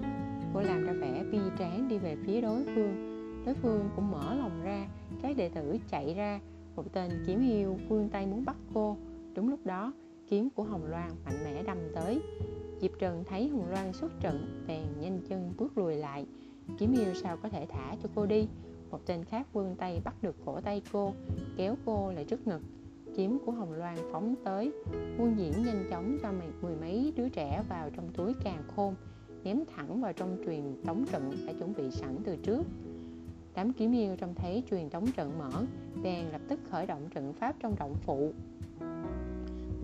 [0.55, 3.15] Cô làm ra vẻ bi tráng đi về phía đối phương.
[3.47, 4.87] Đối phương cũng mở lòng ra
[5.23, 6.41] các đệ tử chạy ra,
[6.77, 8.97] một tên kiếm yêu vươn tay muốn bắt cô.
[9.35, 9.93] Đúng lúc đó,
[10.29, 12.21] kiếm của hồng loan mạnh mẽ đâm tới.
[12.81, 16.27] Diệp trần thấy hồng loan xuất trận, bèn nhanh chân bước lùi lại
[16.79, 18.49] kiếm yêu sao có thể thả cho cô đi.
[18.91, 21.13] Một tên khác vươn tay bắt được cổ tay cô,
[21.57, 22.61] kéo cô lại trước ngực.
[23.17, 24.73] Kiếm của hồng loan phóng tới.
[25.19, 28.95] Quân diễn nhanh chóng cho mười mấy đứa trẻ vào trong túi càng khôn,
[29.45, 32.63] ném thẳng vào trong truyền tống trận đã chuẩn bị sẵn từ trước.
[33.55, 35.51] Đám kiếm yêu trông thấy truyền tống trận mở,
[36.03, 38.33] bèn lập tức khởi động trận pháp trong động phụ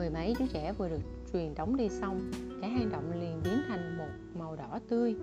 [0.01, 1.01] mười mấy đứa trẻ vừa được
[1.33, 2.31] truyền đóng đi xong,
[2.63, 5.17] cả hang động liền biến thành một màu đỏ tươi.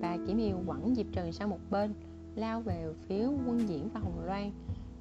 [0.00, 1.94] Ba kiếm yêu quẳng diệp trần sang một bên,
[2.34, 4.50] lao về phía quân diễn và hồng loan.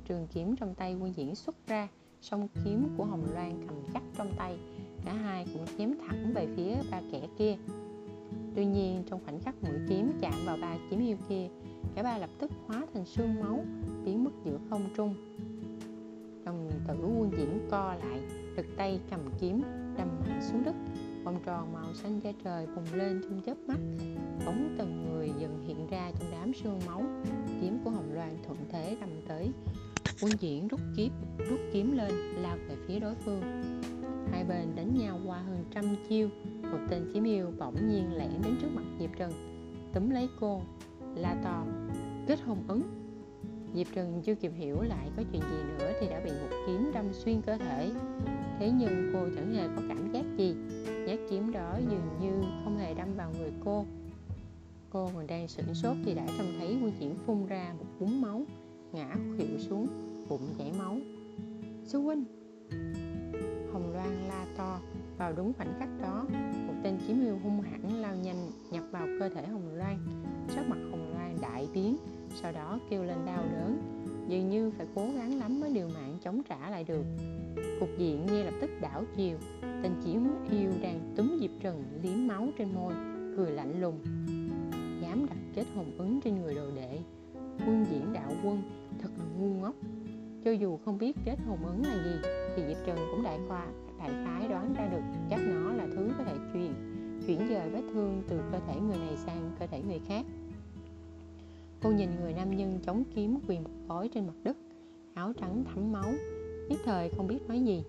[0.06, 1.88] Trường kiếm trong tay quân diễn xuất ra,
[2.22, 4.58] song kiếm của hồng loan cầm chắc trong tay,
[5.06, 7.56] cả hai cũng chém thẳng về phía ba kẻ kia.
[8.56, 11.48] Tuy nhiên, trong khoảnh khắc mũi kiếm chạm vào ba kiếm yêu kia,
[11.96, 13.66] cả ba lập tức hóa thành sương máu,
[14.06, 15.16] biến mất giữa không trung.
[16.46, 18.22] Đồng tử quân diễn co lại,
[18.56, 19.62] lực tay cầm kiếm
[19.98, 20.76] đầm mạnh xuống đất.
[21.24, 23.78] Vòng tròn màu xanh da trời bùng lên trong chớp mắt.
[24.46, 27.04] Bóng từng người dần hiện ra trong đám sương máu.
[27.62, 29.52] Kiếm của hồng loan thuận thế đâm tới.
[30.22, 31.12] Quân diễn rút kiếm
[31.50, 33.42] rút kiếm lên, lao về phía đối phương.
[34.32, 36.30] Hai bên đánh nhau qua hơn trăm chiêu.
[36.62, 39.32] Một tên kiếm yêu bỗng nhiên lẻn đến trước mặt diệp trần.
[39.94, 40.62] Túm lấy cô.
[41.16, 41.64] La to.
[42.28, 42.82] Kết hôn ấn.
[43.74, 46.92] Diệp trần chưa kịp hiểu lại có chuyện gì nữa thì đã bị một kiếm
[46.94, 47.92] đâm xuyên cơ thể
[48.60, 50.56] thế nhưng cô chẳng hề có cảm giác gì.
[51.08, 53.86] Nhát kiếm đó dường như không hề đâm vào người cô.
[54.90, 58.22] Cô còn đang sửng sốt thì đã trông thấy quân diễn phun ra một búng
[58.22, 58.42] máu,
[58.92, 59.88] ngã khuỵu xuống,
[60.30, 60.98] bụng chảy máu.
[61.84, 62.24] Sư huynh!
[63.74, 64.80] Hồng loan la to.
[65.18, 66.26] Vào đúng khoảnh khắc đó,
[66.68, 69.98] một tên kiếm yêu hung hãn lao nhanh nhập vào cơ thể hồng loan.
[70.50, 71.98] Sắc mặt hồng loan đại biến,
[72.36, 73.97] sau đó kêu lên đau đớn
[74.28, 77.06] dường như phải cố gắng lắm mới điều mạng chống trả lại được.
[77.80, 79.38] Cục diện ngay lập tức đảo chiều.
[79.62, 82.94] Tên chiếm yêu đang túm diệp trần liếm máu trên môi,
[83.38, 84.00] cười lạnh lùng.
[85.02, 87.00] Dám đặt chết hồng ứng trên người đồ đệ.
[87.36, 88.62] Quân diễn đạo quân,
[89.02, 89.76] thật là ngu ngốc.
[90.46, 93.68] Cho dù không biết chết hồn ứng là gì, thì diệp trần cũng đại khoa,
[94.00, 96.74] đại khái đoán ra được chắc nó là thứ có thể truyền,
[97.28, 100.26] chuyển dời vết thương từ cơ thể người này sang cơ thể người khác
[101.82, 104.58] cô nhìn người nam nhân chống kiếm quỳ một gối trên mặt đất
[105.14, 106.12] áo trắng thấm máu
[106.70, 107.84] nhất thời không biết nói gì.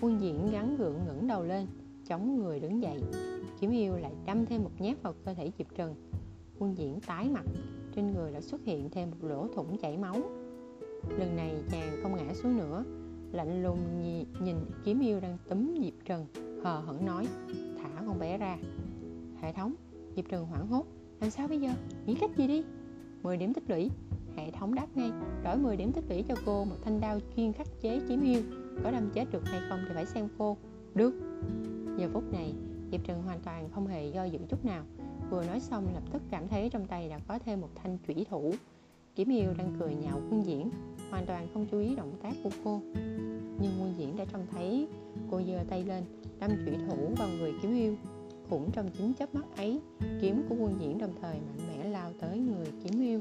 [0.00, 1.66] Quân diễn gắn gượng ngẩng đầu lên
[2.06, 3.00] chống người đứng dậy.
[3.60, 5.94] Kiếm yêu lại đâm thêm một nhát vào cơ thể diệp trần.
[6.58, 7.44] Quân diễn tái mặt
[7.96, 10.16] trên người đã xuất hiện thêm một lỗ thủng chảy máu.
[11.18, 12.84] Lần này chàng không ngã xuống nữa
[13.32, 16.26] lạnh lùng nhìn, nhìn kiếm yêu đang túm diệp trần
[16.64, 18.58] hờ hững nói thả con bé ra.
[19.40, 19.74] Hệ thống
[20.16, 20.86] diệp trần hoảng hốt
[21.20, 21.70] làm sao bây giờ?
[22.06, 22.62] Nghĩ cách gì đi?
[23.22, 23.90] 10 điểm tích lũy.
[24.36, 25.10] Hệ thống đáp ngay,
[25.44, 28.42] đổi 10 điểm tích lũy cho cô một thanh đao chuyên khắc chế kiếm yêu
[28.84, 30.56] có đâm chết được hay không thì phải xem cô.
[30.94, 31.14] Được.
[31.98, 32.54] Giờ phút này,
[32.92, 34.84] diệp trần hoàn toàn không hề do dự chút nào.
[35.30, 38.26] Vừa nói xong, lập tức cảm thấy trong tay đã có thêm một thanh thủy
[38.30, 38.54] thủ.
[39.14, 40.70] Kiếm yêu đang cười nhạo quân diễn,
[41.10, 42.80] hoàn toàn không chú ý động tác của cô.
[43.60, 44.88] Nhưng quân diễn đã trông thấy
[45.30, 46.04] cô giơ tay lên,
[46.40, 47.96] đâm thủy thủ vào người kiếm yêu
[48.50, 49.80] cũng trong chính chớp mắt ấy,
[50.20, 53.20] kiếm của quân diễn đồng thời mạnh mẽ lao tới người kiếm yêu,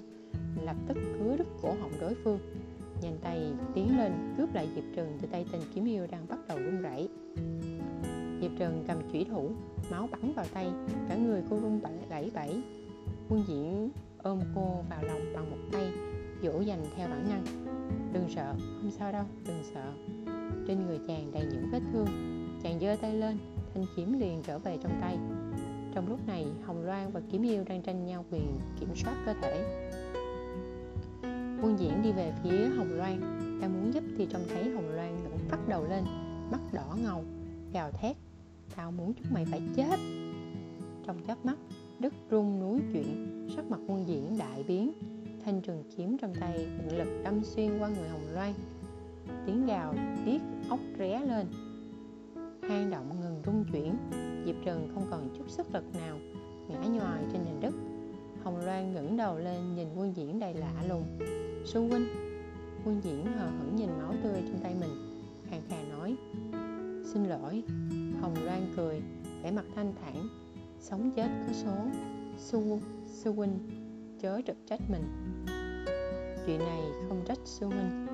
[0.64, 2.40] lập tức cứa đứt cổ họng đối phương.
[3.02, 6.40] Nhanh tay tiến lên, cướp lại diệp trần từ tay tên kiếm yêu đang bắt
[6.48, 7.10] đầu run rẩy.
[8.42, 9.50] Diệp trần cầm chủy thủ,
[9.92, 10.72] máu bắn vào tay,
[11.10, 12.62] cả người cô run lẩy bẩy.
[13.30, 13.90] Quân diễn
[14.24, 15.92] ôm cô vào lòng bằng một tay,
[16.44, 17.44] dỗ dành theo bản năng.
[18.14, 19.94] Đừng sợ, không sao đâu, đừng sợ.
[20.68, 22.08] Trên người chàng đầy những vết thương,
[22.64, 23.38] chàng giơ tay lên
[23.74, 25.18] thanh kiếm liền trở về trong tay.
[25.94, 29.34] Trong lúc này, hồng loan và kiếm yêu đang tranh nhau quyền kiểm soát cơ
[29.42, 29.88] thể.
[31.62, 33.20] Quân diễn đi về phía hồng loan
[33.62, 36.04] đang muốn giúp thì trông thấy hồng loan ngẩng phát đầu lên,
[36.52, 37.24] mắt đỏ ngầu,
[37.74, 38.18] gào thét,
[38.76, 40.00] tao muốn chúng mày phải chết.
[41.06, 41.58] Trong chớp mắt
[42.00, 44.92] đất rung núi chuyển sắc mặt quân diễn đại biến,
[45.46, 48.54] thanh trường kiếm trong tay tận lực đâm xuyên qua người hồng loan.
[49.46, 49.94] Tiếng gào
[50.26, 51.48] tiếc ốc ré lên
[52.72, 53.96] hang động ngừng rung chuyển,
[54.46, 56.18] diệp trần không còn chút sức lực nào,
[56.68, 57.74] ngã nhòi trên nền đất.
[58.44, 61.04] Hồng loan ngẩng đầu lên nhìn quân diễn đầy lạ lùng.
[61.66, 62.06] Sư huynh.
[62.86, 66.16] Quân diễn hờ hững nhìn máu tươi trên tay mình, khàn khàn nói,
[67.14, 67.64] xin lỗi.
[68.22, 69.02] Hồng loan cười,
[69.44, 70.28] vẻ mặt thanh thản,
[70.80, 71.76] sống chết có số.
[72.38, 73.60] Sư sư huynh,
[74.20, 75.04] chớ trực trách mình.
[76.46, 78.08] Chuyện này không trách sư huynh.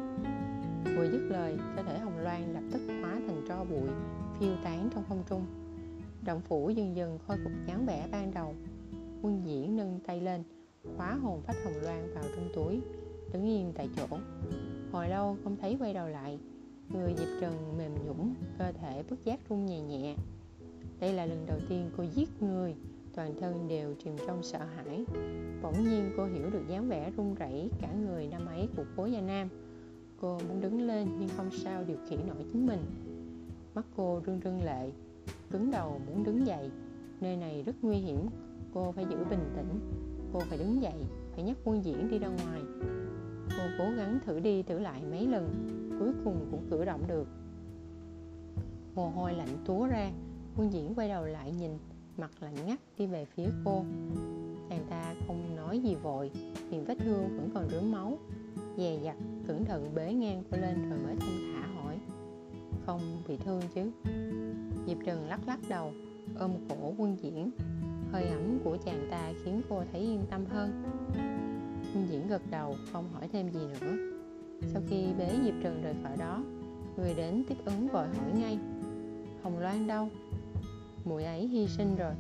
[0.98, 3.90] Vừa dứt lời cơ thể hồng loan lập tức hóa thành tro bụi
[4.40, 5.46] phiêu tán trong không trung.
[6.26, 8.54] Động phủ dần dần khôi phục dáng vẻ ban đầu.
[9.22, 10.44] Quân diễn nâng tay lên
[10.98, 12.82] khóa hồn phách hồng loan vào trong túi,
[13.34, 14.18] đứng yên tại chỗ.
[14.92, 16.40] Hồi lâu không thấy quay đầu lại,
[16.90, 20.16] người diệp trần mềm nhũng cơ thể bất giác run nhẹ nhẹ.
[21.00, 22.76] Đây là lần đầu tiên cô giết người,
[23.16, 25.06] toàn thân đều chìm trong sợ hãi.
[25.62, 29.06] Bỗng nhiên cô hiểu được dáng vẻ run rẩy cả người năm ấy của cố
[29.06, 29.50] gia nam.
[30.22, 32.80] Cô muốn đứng lên nhưng không sao điều khiển nổi chính mình
[33.78, 34.92] mắt cô rưng rưng lệ
[35.52, 36.72] cứng đầu muốn đứng dậy.
[37.22, 38.28] Nơi này rất nguy hiểm,
[38.74, 39.80] cô phải giữ bình tĩnh.
[40.34, 42.62] Cô phải đứng dậy, phải nhắc quân diễn đi ra ngoài.
[43.50, 45.50] Cô cố gắng thử đi thử lại mấy lần,
[46.00, 47.28] cuối cùng cũng cử động được.
[48.96, 50.12] Mồ hôi lạnh túa ra,
[50.58, 51.72] quân diễn quay đầu lại nhìn,
[52.18, 53.84] mặt lạnh ngắt đi về phía cô.
[54.70, 56.32] Chàng ta không nói gì vội,
[56.70, 58.18] miệng vết thương vẫn còn rướm máu.
[58.78, 59.16] Dè dặt,
[59.48, 61.57] cẩn thận bế ngang cô lên rồi mới thông thả
[62.88, 63.92] không bị thương chứ.
[64.88, 65.92] Diệp trần lắc lắc đầu,
[66.40, 67.52] ôm cổ quân diễn.
[68.12, 70.84] Hơi ẩm của chàng ta khiến cô thấy yên tâm hơn.
[71.94, 73.96] Quân diễn gật đầu, không hỏi thêm gì nữa.
[74.68, 76.44] Sau khi bế diệp trần rời khỏi đó,
[76.98, 78.60] người đến tiếp ứng vội hỏi ngay.
[79.44, 80.10] Hồng loan đâu?
[81.06, 82.14] Mùi ấy hy sinh rồi.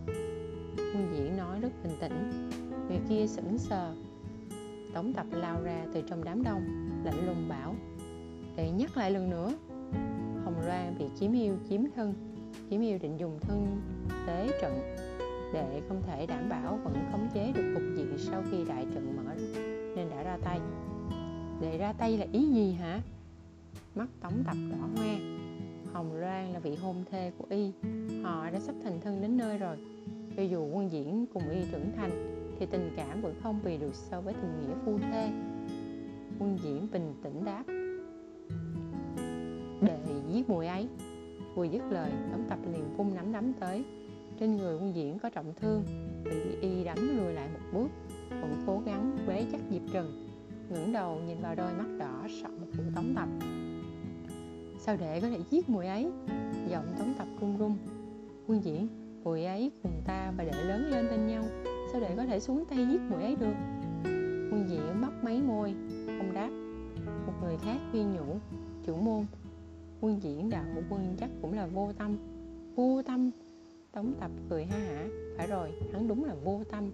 [0.77, 2.49] Quân diễn nói rất bình tĩnh.
[2.89, 3.93] Người kia sững sờ.
[4.93, 6.61] Tống tập lao ra từ trong đám đông,
[7.03, 7.75] lạnh lùng bảo,
[8.55, 9.53] để nhắc lại lần nữa
[10.47, 12.13] hồng loan bị chiếm yêu, chiếm thân,
[12.69, 13.81] chiếm yêu định dùng thân
[14.27, 14.95] tế trận
[15.53, 19.15] để không thể đảm bảo vẫn khống chế được cục diện sau khi đại trận
[19.15, 19.35] mở
[19.95, 20.59] nên đã ra tay.
[21.61, 23.01] Để ra tay là ý gì hả?
[23.95, 25.19] Mắt tống tập đỏ hoe.
[25.93, 27.71] Hồng loan là vị hôn thê của y.
[28.23, 29.77] Họ đã sắp thành thân đến nơi rồi.
[30.37, 32.11] Cho dù quân diễn cùng y trưởng thành,
[32.59, 35.29] thì tình cảm vẫn không vì được so với tình nghĩa phu thê.
[36.39, 37.63] Quân diễn bình tĩnh đáp
[39.81, 39.97] để
[40.27, 40.87] giết mùi ấy.
[41.55, 43.83] Vừa dứt lời tống tập liền vung nắm đấm tới.
[44.39, 45.83] Trên người quân diễn có trọng thương,
[46.23, 47.87] bị y đấm lùi lại một bước.
[48.29, 50.27] Vẫn cố gắng bế chắc diệp trần
[50.69, 53.27] ngẩng đầu nhìn vào đôi mắt đỏ sậm của tống tập.
[54.79, 56.11] Sao để có thể giết mùi ấy?
[56.67, 57.77] Giọng tống tập run run.
[58.47, 58.87] Quân diễn,
[59.23, 61.43] mùi ấy cùng ta và để lớn lên bên nhau.
[61.91, 63.53] Sao để có thể xuống tay giết mùi ấy được?
[64.51, 65.75] Quân diễn bắt mấy môi,
[66.17, 66.49] không đáp.
[67.25, 68.39] Một người khác khuyên nhủ,
[68.85, 69.25] chủ môn
[70.01, 72.17] quân diễn đạo quân chắc cũng là vô tâm.
[72.75, 73.31] Vô tâm,
[73.91, 75.07] tống tập cười ha hả.
[75.37, 76.91] Phải rồi, hắn đúng là vô tâm.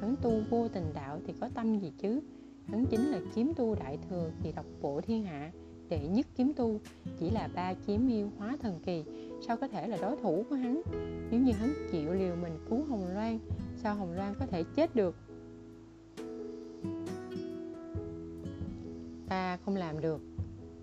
[0.00, 2.20] Hắn tu vô tình đạo thì có tâm gì chứ?
[2.66, 5.52] Hắn chính là kiếm tu đại thừa thì độc bộ thiên hạ,
[5.88, 6.80] đệ nhất kiếm tu.
[7.18, 9.04] Chỉ là ba kiếm yêu hóa thần kỳ,
[9.46, 10.82] sao có thể là đối thủ của hắn?
[11.30, 13.38] Nếu như hắn chịu liều mình cứu hồng loan,
[13.76, 15.16] sao hồng loan có thể chết được?
[19.28, 20.20] Ta không làm được.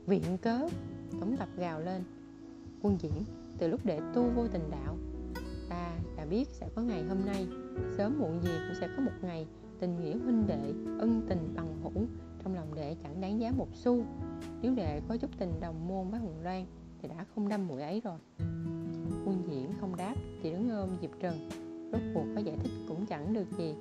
[0.06, 0.68] Viện cớ
[1.24, 2.04] tống tập gào lên.
[2.82, 3.24] Quân diễn,
[3.58, 4.98] từ lúc để tu vô tình đạo.
[5.70, 7.48] Ta đã biết sẽ có ngày hôm nay.
[7.98, 9.48] Sớm muộn gì cũng sẽ có một ngày
[9.80, 10.60] tình nghĩa huynh đệ
[11.00, 12.06] ân tình bằng hữu
[12.44, 14.04] trong lòng đệ chẳng đáng giá một xu.
[14.62, 16.66] Nếu đệ có chút tình đồng môn với hùng loan
[17.02, 18.18] thì đã không đâm mũi ấy rồi.
[19.26, 21.50] Quân diễn không đáp, chỉ đứng ôm diệp trần.
[21.92, 23.76] Rốt cuộc có giải thích cũng chẳng được gì.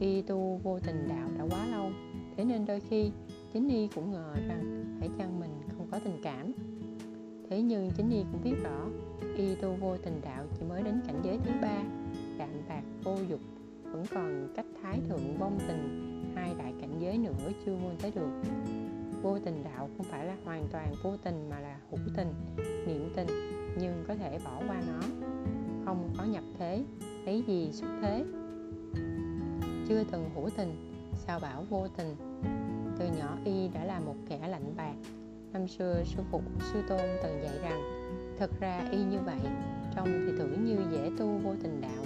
[0.00, 1.90] Y tu vô tình đạo đã quá lâu,
[2.36, 3.10] thế nên đôi khi
[3.52, 5.57] chính y cũng ngờ rằng hãy chăng mình
[5.98, 6.52] có tình cảm.
[7.50, 8.86] Thế nhưng chính y cũng biết rõ
[9.36, 11.82] y tu vô tình đạo chỉ mới đến cảnh giới thứ ba,
[12.38, 13.40] đạm bạc, vô dục,
[13.82, 18.12] vẫn còn cách thái thượng vong tình, hai đại cảnh giới nữa chưa vươn tới
[18.14, 18.42] được.
[19.22, 22.32] Vô tình đạo không phải là hoàn toàn vô tình mà là hữu tình,
[22.86, 23.28] niệm tình,
[23.78, 25.00] nhưng có thể bỏ qua nó.
[25.84, 26.84] Không có nhập thế,
[27.26, 28.24] lấy gì xuất thế?
[29.88, 32.16] Chưa từng hữu tình, sao bảo vô tình?
[32.98, 34.94] Từ nhỏ y đã là một kẻ lạnh bạc
[35.52, 36.40] năm xưa, sư phụ,
[36.72, 37.80] sư tôn từng dạy rằng,
[38.38, 39.38] thật ra y như vậy,
[39.96, 42.04] trông thì tưởng như dễ tu vô tình đạo,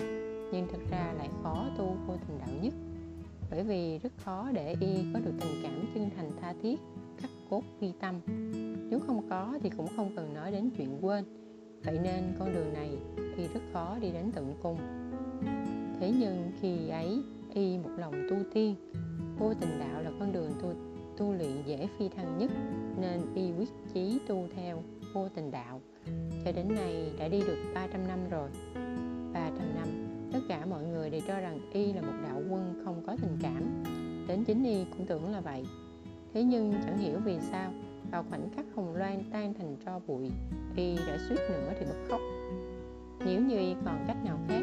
[0.52, 2.74] nhưng thật ra lại khó tu vô tình đạo nhất.
[3.50, 6.80] Bởi vì rất khó để y có được tình cảm chân thành tha thiết,
[7.16, 8.14] khắc cốt ghi tâm.
[8.90, 11.24] Nếu không có thì cũng không cần nói đến chuyện quên.
[11.84, 12.90] Vậy nên con đường này
[13.36, 14.78] y rất khó đi đến tận cùng.
[16.00, 17.22] Thế nhưng khi ấy,
[17.54, 18.74] y một lòng tu tiên,
[19.38, 20.74] vô tình đạo là con đường tu
[21.16, 22.50] tu luyện dễ phi thăng nhất,
[23.00, 24.82] nên y quyết chí tu theo
[25.14, 25.80] vô tình đạo.
[26.44, 28.48] Cho đến nay đã đi được 300 năm rồi.
[29.32, 29.88] 300 năm,
[30.32, 33.36] tất cả mọi người đều cho rằng y là một đạo quân không có tình
[33.42, 33.84] cảm.
[34.28, 35.64] Đến chính y cũng tưởng là vậy.
[36.34, 37.72] Thế nhưng chẳng hiểu vì sao,
[38.10, 40.30] vào khoảnh khắc hồng loan tan thành tro bụi,
[40.76, 42.20] y đã suýt nữa thì bật khóc.
[43.24, 44.62] Nếu như y còn cách nào khác,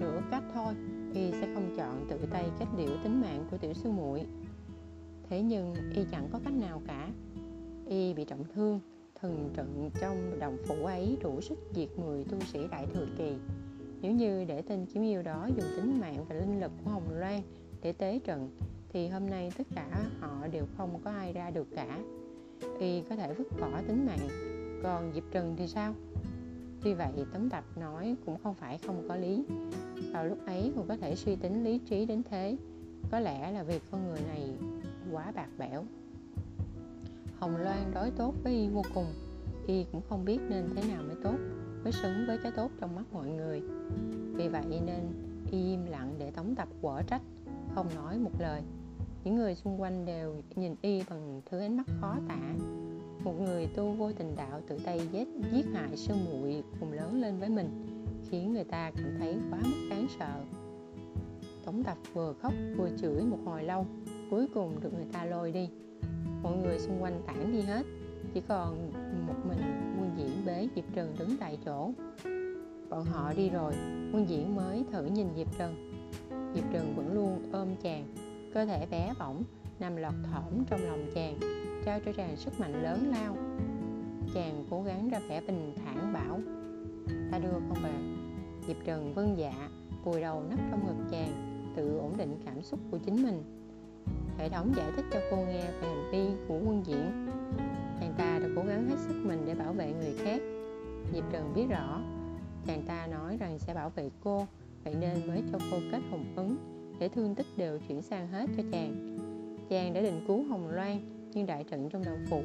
[0.00, 0.74] nửa cách thôi,
[1.14, 4.20] y sẽ không chọn tự tay kết liễu tính mạng của tiểu sư muội
[5.32, 7.08] thế nhưng y chẳng có cách nào cả.
[7.86, 8.80] Y bị trọng thương,
[9.20, 13.32] thần trận trong đồng phủ ấy đủ sức diệt người tu sĩ đại thừa kỳ.
[14.02, 17.18] Nếu như để tên kiếm yêu đó dùng tính mạng và linh lực của hồng
[17.18, 17.42] loan
[17.82, 18.50] để tế trận,
[18.88, 21.98] thì hôm nay tất cả họ đều không có ai ra được cả.
[22.78, 24.28] Y có thể vứt bỏ tính mạng,
[24.82, 25.94] còn diệp trần thì sao?
[26.82, 29.44] Tuy vậy tấm tập nói cũng không phải không có lý.
[30.12, 32.56] Vào lúc ấy cũng có thể suy tính lý trí đến thế.
[33.10, 34.50] Có lẽ là việc con người này
[35.12, 35.84] quá bạc bẽo.
[37.38, 39.06] Hồng loan đối tốt với y vô cùng,
[39.66, 41.36] y cũng không biết nên thế nào mới tốt,
[41.82, 43.62] mới xứng với cái tốt trong mắt mọi người.
[44.34, 45.00] Vì vậy nên
[45.50, 47.22] y im lặng để tống tập quở trách,
[47.74, 48.62] không nói một lời.
[49.24, 52.54] Những người xung quanh đều nhìn y bằng thứ ánh mắt khó tả.
[53.24, 57.20] Một người tu vô tình đạo tự tay giết giết hại sư muội cùng lớn
[57.20, 57.68] lên với mình,
[58.30, 60.44] khiến người ta cảm thấy quá mức đáng sợ.
[61.64, 63.86] Tống tập vừa khóc vừa chửi một hồi lâu
[64.32, 65.68] cuối cùng được người ta lôi đi.
[66.42, 67.86] Mọi người xung quanh tản đi hết,
[68.34, 68.92] chỉ còn
[69.26, 69.58] một mình
[70.00, 71.90] quân diễn bế diệp trần đứng tại chỗ.
[72.90, 73.72] Bọn họ đi rồi
[74.12, 75.92] quân diễn mới thử nhìn diệp trần.
[76.54, 78.14] Diệp trần vẫn luôn ôm chàng,
[78.54, 79.42] cơ thể bé bỏng,
[79.80, 81.38] nằm lọt thỏm trong lòng chàng,
[81.84, 83.36] trao cho chàng sức mạnh lớn lao.
[84.34, 86.40] Chàng cố gắng ra vẻ bình thản bảo,
[87.32, 87.94] ta đưa con về.
[88.66, 89.68] Diệp trần vâng dạ
[90.04, 93.61] vùi đầu nắp trong ngực chàng, tự ổn định cảm xúc của chính mình
[94.38, 97.28] hệ thống giải thích cho cô nghe về hành vi của quân diễn.
[98.00, 100.42] Chàng ta đã cố gắng hết sức mình để bảo vệ người khác.
[101.12, 102.00] Diệp trần biết rõ,
[102.66, 104.46] chàng ta nói rằng sẽ bảo vệ cô,
[104.84, 106.56] vậy nên mới cho cô kết hồng ứng
[106.98, 109.18] để thương tích đều chuyển sang hết cho chàng.
[109.68, 110.98] Chàng đã định cứu hồng loan,
[111.34, 112.42] nhưng đại trận trong động phủ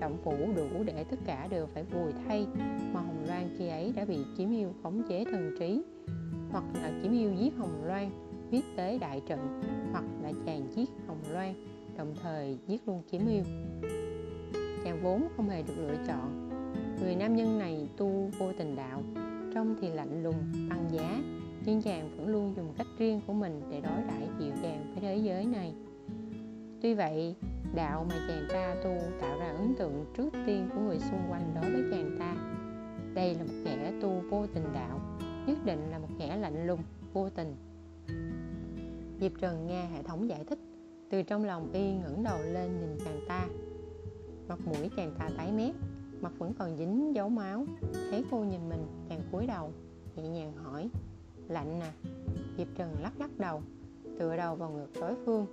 [0.00, 2.46] động phủ đủ để tất cả đều phải vùi thay,
[2.92, 5.82] mà hồng loan khi ấy đã bị chiếm yêu khống chế thần trí,
[6.50, 8.10] hoặc là chiếm yêu giết hồng loan
[8.50, 9.60] viết kế đại trận
[9.92, 11.54] hoặc là chàng giết hồng loan,
[11.96, 13.42] đồng thời giết luôn chiếm yêu.
[14.84, 16.48] Chàng vốn không hề được lựa chọn.
[17.00, 19.02] Người nam nhân này tu vô tình đạo
[19.54, 21.22] trông thì lạnh lùng, tăng giá,
[21.64, 25.00] nhưng chàng vẫn luôn dùng cách riêng của mình để đối đãi dịu dàng với
[25.00, 25.74] thế giới này.
[26.82, 27.34] Tuy vậy,
[27.74, 28.90] đạo mà chàng ta tu
[29.20, 32.36] tạo ra ấn tượng trước tiên của người xung quanh đối với chàng ta.
[33.14, 35.00] Đây là một kẻ tu vô tình đạo,
[35.46, 36.80] nhất định là một kẻ lạnh lùng,
[37.12, 37.54] vô tình
[39.20, 40.58] diệp trần nghe hệ thống giải thích,
[41.10, 43.46] từ trong lòng y ngẩng đầu lên nhìn chàng ta.
[44.48, 45.74] Mặt mũi chàng ta tái mét,
[46.20, 47.64] mặt vẫn còn dính dấu máu.
[48.10, 49.70] Thấy cô nhìn mình, chàng cúi đầu,
[50.16, 50.88] nhẹ nhàng hỏi,
[51.48, 51.92] lạnh à?
[52.58, 53.62] Diệp trần lắc lắc đầu,
[54.18, 55.46] tựa đầu vào ngực đối phương,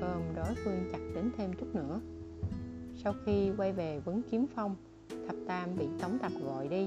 [0.00, 2.00] ôm đối phương chặt đến thêm chút nữa.
[3.04, 4.76] Sau khi quay về vấn kiếm phong,
[5.08, 6.86] thập tam bị tống tập gọi đi.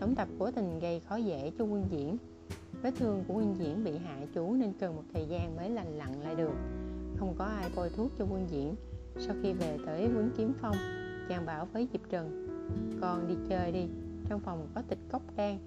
[0.00, 2.16] Tống tập cố tình gây khó dễ cho quân diễn
[2.82, 5.98] vết thương của quân diễn bị hạ chú nên cần một thời gian mới lành
[5.98, 6.54] lặn lại được.
[7.16, 8.74] Không có ai bôi thuốc cho quân diễn.
[9.18, 10.76] Sau khi về tới vướng kiếm phong
[11.28, 12.48] chàng bảo với diệp trần.
[13.00, 13.88] Con đi chơi đi,
[14.28, 15.58] trong phòng có tịch cốc đen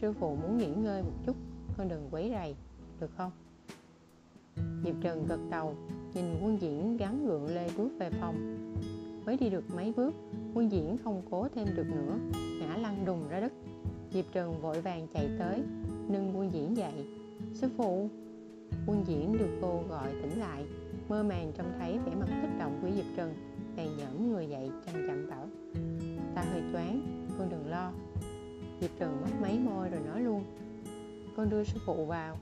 [0.00, 1.36] sư phụ muốn nghỉ ngơi một chút,
[1.76, 2.54] con đừng quấy rầy.
[3.00, 3.30] Được không?
[4.84, 5.74] Diệp trần gật đầu,
[6.14, 8.58] nhìn quân diễn gắn gượng lê bước về phòng.
[9.26, 10.14] Mới đi được mấy bước,
[10.54, 12.18] quân diễn không cố thêm được nữa,
[12.60, 13.52] ngã lăn đùng ra đất.
[14.12, 15.62] Diệp trần vội vàng chạy tới
[16.08, 17.06] nâng quân diễn dậy.
[17.54, 18.08] Sư phụ,
[18.86, 20.64] quân diễn được cô gọi tỉnh lại,
[21.08, 23.34] mơ màng trông thấy vẻ mặt kích động của diệp trần
[23.76, 25.48] bèn nhõm người dậy chậm chậm bảo,
[26.34, 27.92] ta hơi choáng, con đừng lo.
[28.80, 30.44] Diệp trần mất mấy môi rồi nói luôn,
[31.36, 32.36] con đưa sư phụ vào.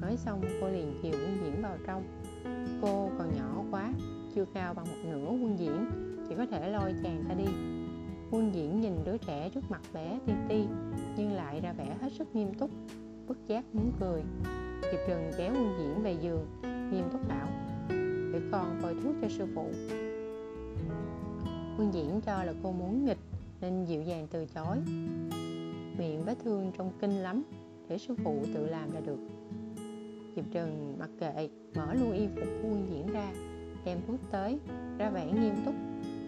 [0.00, 2.04] Nói xong, cô liền chiều quân diễn vào trong.
[2.82, 3.92] Cô còn nhỏ quá,
[4.34, 5.86] chưa cao bằng một nửa quân diễn,
[6.28, 7.46] chỉ có thể lôi chàng ta đi.
[8.30, 10.66] Quân diễn nhìn đứa trẻ trước mặt bé ti ti
[11.16, 12.70] nhưng lại ra vẻ hết sức nghiêm túc,
[13.28, 14.22] bất giác muốn cười.
[14.82, 17.48] Diệp Trừng kéo quân diễn về giường, nghiêm túc bảo,
[18.32, 19.70] để con coi thuốc cho sư phụ.
[21.78, 23.18] Quân diễn cho là cô muốn nghịch,
[23.60, 24.76] nên dịu dàng từ chối.
[25.98, 27.42] Miệng vết thương trong kinh lắm,
[27.88, 29.18] để sư phụ tự làm là được.
[30.36, 33.32] Diệp Trừng mặc kệ, mở luôn y phục của quân diễn ra,
[33.84, 34.58] đem thuốc tới,
[34.98, 35.74] ra vẻ nghiêm túc.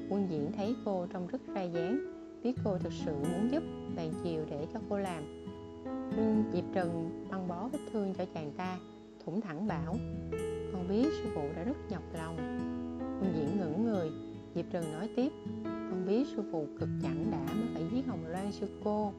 [0.09, 2.16] Quân diễn thấy cô trông rất ra dáng
[2.47, 3.63] biết cô thực sự muốn giúp
[3.97, 5.45] bèn chiều để cho cô làm.
[6.17, 8.79] Nhưng diệp trần băng bó vết thương cho chàng ta,
[9.25, 9.97] thủng thẳng bảo,
[10.73, 12.37] con biết sư phụ đã rất nhọc lòng.
[12.99, 14.11] Quân diễn ngẩn người,
[14.55, 15.33] diệp trần nói tiếp,
[15.65, 19.13] con biết sư phụ cực chẳng đã mới phải giết hồng loan sư cô.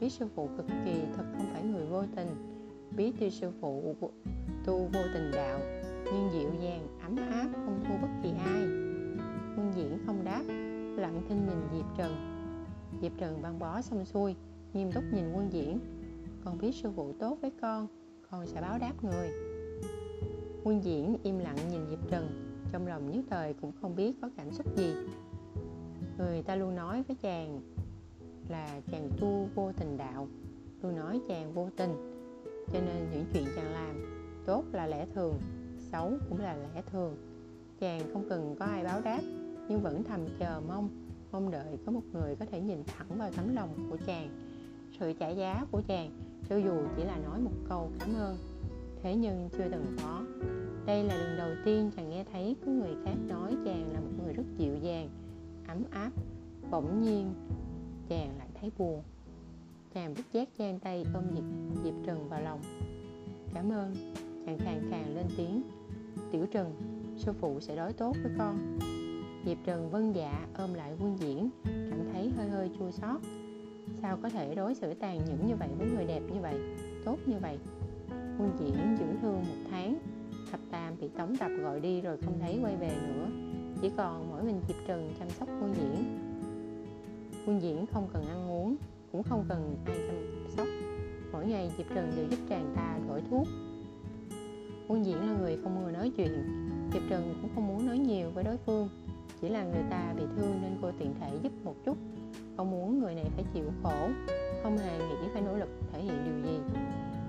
[0.00, 2.28] Biết sư phụ cực kỳ thật không phải người vô tình.
[2.96, 3.96] Biết tuy sư phụ
[4.66, 5.60] tu vô tình đạo,
[6.04, 8.62] nhưng dịu dàng, ấm áp, không thua bất kỳ ai.
[9.56, 10.42] Quân diễn không đáp,
[10.96, 12.29] lặng thinh nhìn diệp trần
[13.02, 14.36] diệp trần băng bó xong xuôi,
[14.72, 15.78] nghiêm túc nhìn quân diễn.
[16.44, 17.86] Con biết sư phụ tốt với con
[18.30, 19.30] con sẽ báo đáp người.
[20.64, 22.28] Quân diễn im lặng nhìn diệp trần,
[22.72, 24.94] trong lòng nhất thời cũng không biết có cảm xúc gì.
[26.18, 27.60] Người ta luôn nói với chàng
[28.48, 30.28] là chàng tu vô tình đạo,
[30.82, 31.94] luôn nói chàng vô tình.
[32.72, 33.96] Cho nên những chuyện chàng làm
[34.46, 35.34] tốt là lẽ thường,
[35.78, 37.16] xấu cũng là lẽ thường.
[37.78, 39.20] Chàng không cần có ai báo đáp,
[39.68, 40.88] nhưng vẫn thầm chờ mong
[41.32, 44.28] mong đợi có một người có thể nhìn thẳng vào tấm lòng của chàng.
[44.98, 46.10] Sự trả giá của chàng
[46.48, 48.36] cho dù chỉ là nói một câu cảm ơn
[49.02, 50.24] thế nhưng chưa từng có.
[50.86, 54.10] Đây là lần đầu tiên chàng nghe thấy có người khác nói chàng là một
[54.24, 55.08] người rất dịu dàng
[55.68, 56.10] ấm áp.
[56.70, 57.34] Bỗng nhiên
[58.08, 59.02] chàng lại thấy buồn.
[59.94, 61.44] Chàng bất giác giang tay ôm diệp,
[61.84, 62.60] diệp trần vào lòng.
[63.54, 63.94] Cảm ơn.
[64.46, 65.62] Chàng khàn khàn lên tiếng.
[66.32, 66.74] Tiểu trần
[67.16, 68.78] sư phụ sẽ đối tốt với con
[69.44, 71.50] diệp trần vân dạ ôm lại quân diễn.
[71.64, 73.20] Cảm thấy hơi hơi chua xót.
[74.02, 76.60] Sao có thể đối xử tàn nhẫn như vậy với người đẹp như vậy?
[77.04, 77.58] Tốt như vậy.
[78.10, 79.98] Quân diễn dưỡng thương một tháng.
[80.50, 83.28] Thập tam bị tống tập gọi đi rồi không thấy quay về nữa.
[83.82, 86.18] Chỉ còn mỗi mình diệp trần chăm sóc quân diễn.
[87.46, 88.76] Quân diễn không cần ăn uống,
[89.12, 90.66] cũng không cần ai chăm sóc.
[91.32, 93.46] Mỗi ngày diệp trần đều giúp chàng ta đổi thuốc.
[94.88, 96.44] Quân diễn là người không ưa nói chuyện.
[96.92, 98.88] Diệp trần cũng không muốn nói nhiều với đối phương
[99.40, 101.96] chỉ là người ta bị thương nên cô tiện thể giúp một chút.
[102.56, 104.08] Không muốn người này phải chịu khổ,
[104.62, 106.58] không hề nghĩ phải nỗ lực thể hiện điều gì.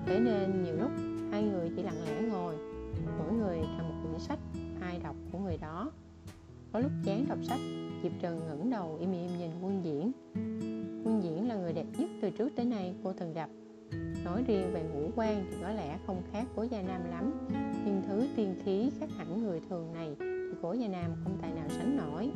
[0.06, 0.90] Thế nên nhiều lúc,
[1.30, 2.54] hai người chỉ lặng lẽ ngồi,
[3.18, 4.38] mỗi người cầm một quyển sách,
[4.80, 5.90] ai đọc của người đó.
[6.72, 7.60] Có lúc chán đọc sách,
[8.02, 10.12] diệp trần ngẩng đầu im im nhìn quân diễn.
[11.04, 13.50] Quân diễn là người đẹp nhất từ trước tới nay cô từng gặp.
[14.24, 17.48] Nói riêng về ngũ quan thì có lẽ không khác cố gia nam lắm,
[17.84, 20.16] nhưng thứ tiên khí khác hẳn người thường này
[20.62, 22.30] của nhà gia nam không tài nào sánh nổi.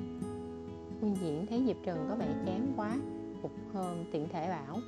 [1.01, 2.97] Quân diễn thấy diệp trần có vẻ chán quá
[3.43, 4.79] phục hôm tiện thể bảo,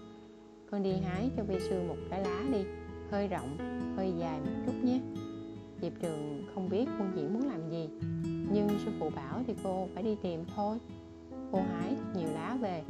[0.70, 2.64] con đi hái cho vi sư một cái lá đi,
[3.10, 3.56] hơi rộng,
[3.96, 5.00] hơi dài một chút nhé.
[5.82, 7.88] Diệp trường không biết quân diễn muốn làm gì,
[8.52, 10.78] nhưng sư phụ bảo thì cô phải đi tìm thôi.
[11.52, 12.82] Cô hái nhiều lá về,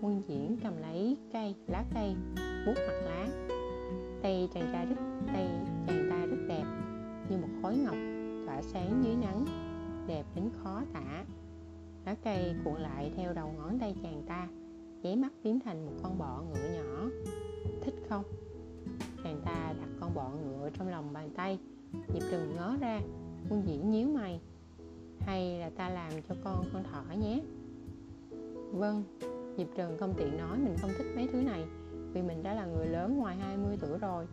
[0.00, 2.14] quân diễn cầm lấy cây, lá cây
[2.66, 3.26] bút mặt lá.
[4.22, 5.48] Tay chàng trai rất, tay
[5.86, 6.64] chàng ta rất đẹp,
[7.30, 7.96] như một khối ngọc
[8.46, 9.63] tỏa sáng dưới nắng
[10.06, 11.24] đẹp đến khó tả.
[12.06, 14.48] Lá cây cuộn lại theo đầu ngón tay chàng ta,
[15.02, 17.08] nháy mắt biến thành một con bọ ngựa nhỏ.
[17.80, 18.24] Thích không?
[19.24, 21.58] Chàng ta đặt con bọ ngựa trong lòng bàn tay
[22.08, 23.00] diệp trừng ngó ra,
[23.48, 24.40] quân diễn nhíu mày.
[25.20, 27.42] Hay là ta làm cho con con thỏ nhé?
[28.72, 29.04] Vâng
[29.56, 31.64] diệp trừng không tiện nói mình không thích mấy thứ này,
[32.12, 34.26] vì mình đã là người lớn ngoài 20 tuổi rồi.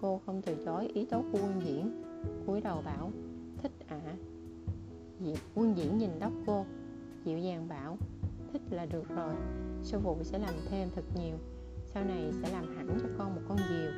[0.00, 2.02] Cô không từ chối ý tốt của quân diễn,
[2.46, 3.10] cúi đầu bảo,
[3.62, 4.00] thích ạ.
[4.06, 4.27] à
[5.20, 6.64] diệp quân diễn nhìn tóc cô.
[7.24, 7.98] Dịu dàng bảo
[8.52, 9.34] thích là được rồi
[9.82, 11.36] sư phụ sẽ làm thêm thật nhiều
[11.94, 13.90] sau này sẽ làm hẳn cho con một con diều.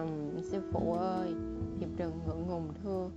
[0.00, 1.34] Um, sư phụ ơi
[1.80, 3.10] diệp trần ngượng ngùng thưa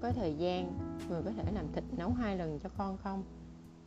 [0.00, 3.22] có thời gian người có thể làm thịt nấu hai lần cho con không?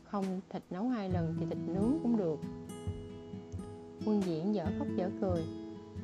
[0.03, 2.39] Không thịt nấu hai lần thì thịt nướng cũng được.
[4.05, 5.43] Quân diễn dở khóc dở cười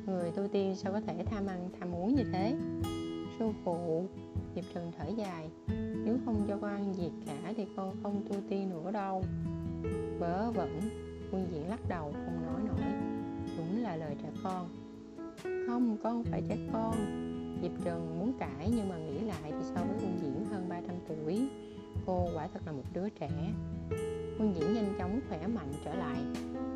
[0.06, 2.56] người tu tiên sao có thể tham ăn tham uống như thế?
[3.38, 4.06] Sư phụ
[4.54, 5.50] diệp trần thở dài.
[6.04, 6.94] Nếu không cho con ăn
[7.26, 9.22] cả thì con không tu ti nữa đâu.
[10.18, 10.80] Vớ vẩn
[11.32, 12.92] quân diễn lắc đầu, không nói nổi.
[13.56, 14.68] Đúng là lời trẻ con.
[15.42, 16.94] Không, con phải trẻ con.
[17.62, 20.96] Diệp trần muốn cãi nhưng mà nghĩ lại thì so với quân diễn hơn 300
[21.08, 21.48] tuổi,
[22.06, 23.30] cô quả thật là một đứa trẻ.
[24.38, 26.18] Quân diễn nhanh chóng khỏe mạnh trở lại.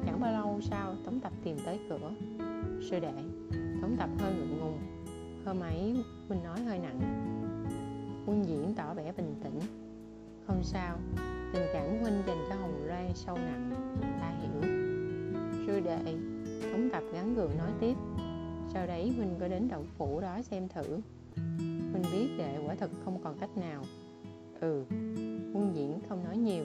[0.06, 2.10] Chẳng bao lâu sau, tống tập tìm tới cửa.
[2.90, 3.12] Sư đệ,
[3.82, 4.78] tống tập hơi ngượng ngùng.
[5.44, 5.96] Hôm ấy
[6.28, 7.00] mình nói hơi nặng
[8.28, 9.60] quân diễn tỏ vẻ bình tĩnh.
[10.46, 10.96] Không sao,
[11.52, 13.70] tình cảm huynh dành cho hồng loan sâu nặng,
[14.20, 14.70] ta hiểu.
[15.66, 15.98] Sư đệ
[16.72, 17.94] tống tập gắn gượng nói tiếp.
[18.72, 21.00] Sau đấy huynh có đến đậu phủ đó xem thử.
[21.92, 23.84] Huynh biết đệ quả thật không còn cách nào.
[24.60, 24.84] Ừ
[25.58, 26.64] quân diễn không nói nhiều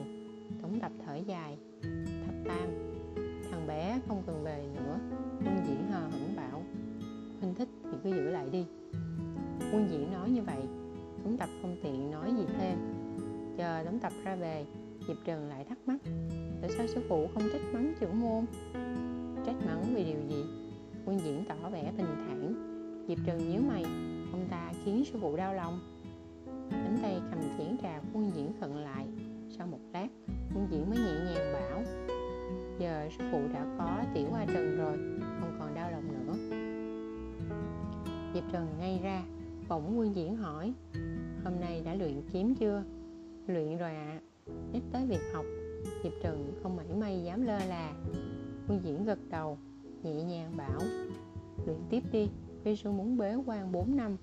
[0.62, 1.58] tống tập thở dài.
[2.26, 2.68] Thập tam,
[3.50, 4.98] thằng bé không cần về nữa,
[5.44, 6.62] quân diễn hờ hững bảo.
[7.40, 8.66] Huynh thích thì cứ giữ lại đi.
[9.72, 10.62] Quân diễn nói như vậy
[11.24, 12.78] tống tập không tiện nói gì thêm.
[13.58, 14.66] Chờ đóng tập ra về,
[15.08, 15.96] diệp trần lại thắc mắc,
[16.60, 18.44] tại sao sư phụ không trách mắng trưởng môn?
[19.46, 20.44] Trách mắng vì điều gì?
[21.04, 22.54] Quân diễn tỏ vẻ bình thản.
[23.08, 23.82] Diệp trần nhíu mày,
[24.32, 25.80] ông ta khiến sư phụ đau lòng.
[26.70, 29.06] Cánh tay cầm chén trà, quân diễn khận lại.
[29.58, 30.08] Sau một lát,
[30.54, 31.82] quân diễn mới nhẹ nhàng bảo,
[32.78, 34.96] giờ sư phụ đã có tiểu hoa trần rồi,
[35.40, 36.34] không còn đau lòng nữa.
[38.34, 39.22] Diệp trần ngay ra,
[39.68, 40.72] bỗng quân diễn hỏi
[41.44, 42.82] hôm nay đã luyện kiếm chưa?
[43.46, 44.20] Luyện rồi ạ.
[44.20, 44.52] À.
[44.72, 45.44] nhắc tới việc học
[46.02, 47.92] diệp trần không mảy may dám lơ là.
[48.68, 49.58] Quân diễn gật đầu
[50.02, 50.80] nhẹ nhàng bảo
[51.66, 52.28] luyện tiếp đi
[52.64, 54.16] vi sư muốn bế quan 4 năm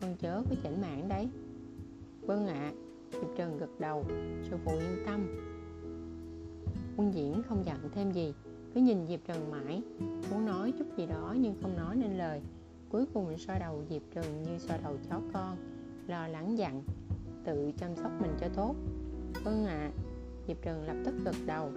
[0.00, 1.28] con chớ có chảnh mạng đấy.
[2.20, 2.54] Vâng ạ.
[2.54, 2.72] À,
[3.12, 4.04] diệp trần gật đầu
[4.50, 5.26] sư phụ yên tâm.
[6.96, 8.34] Quân diễn không dặn thêm gì
[8.74, 9.82] cứ nhìn diệp trần mãi.
[10.30, 12.40] Muốn nói chút gì đó nhưng không nói nên lời.
[12.88, 15.56] Cuối cùng xoa đầu diệp trần như xoa đầu chó con
[16.06, 16.82] lo lắng dặn
[17.44, 18.74] tự chăm sóc mình cho tốt.
[19.44, 19.90] Vâng ạ à,
[20.48, 21.70] diệp trần lập tức gật đầu.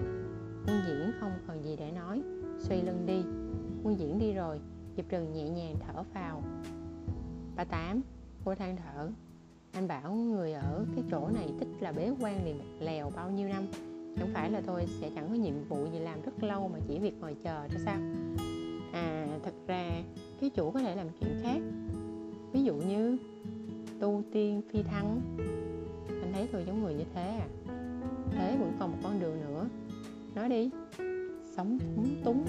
[0.67, 2.23] Quân diễn không còn gì để nói
[2.59, 3.21] xoay lưng đi.
[3.84, 4.59] Quân diễn đi rồi
[4.97, 6.43] diệp trần nhẹ nhàng thở vào.
[7.55, 8.01] Ba tám
[8.45, 9.11] cô than thở
[9.71, 13.32] anh bảo người ở cái chỗ này thích là bế quan liền một lèo bao
[13.32, 13.67] nhiêu năm.
[14.17, 16.99] Chẳng phải là tôi sẽ chẳng có nhiệm vụ gì làm rất lâu mà chỉ
[16.99, 17.97] việc ngồi chờ đó sao?
[18.93, 20.03] À thật ra
[20.41, 21.61] cái chủ có thể làm chuyện khác.
[22.51, 23.17] Ví dụ như
[23.99, 25.21] tu tiên, phi thăng.
[26.07, 27.47] Anh thấy tôi giống người như thế à.
[28.31, 29.67] Thế vẫn còn một con đường nữa.
[30.35, 30.69] Nói đi.
[31.55, 32.45] Sống túng túng.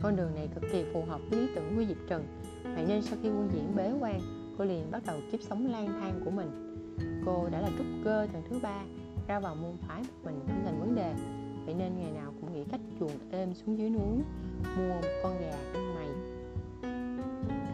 [0.00, 2.24] Con đường này cực kỳ phù hợp với lý tưởng của Diệp Trần.
[2.74, 4.20] Vậy nên sau khi quân diễn bế quan,
[4.58, 6.50] Cô liền bắt đầu kiếp sống lang thang của mình.
[7.26, 8.84] Cô đã là trúc cơ tầng thứ ba,
[9.28, 11.14] Ra vào môn phái một mình không thành vấn đề.
[11.64, 14.22] Vậy nên ngày nào cũng nghĩ cách chuồn êm xuống dưới núi.
[14.76, 16.08] Mua một con gà ăn mày.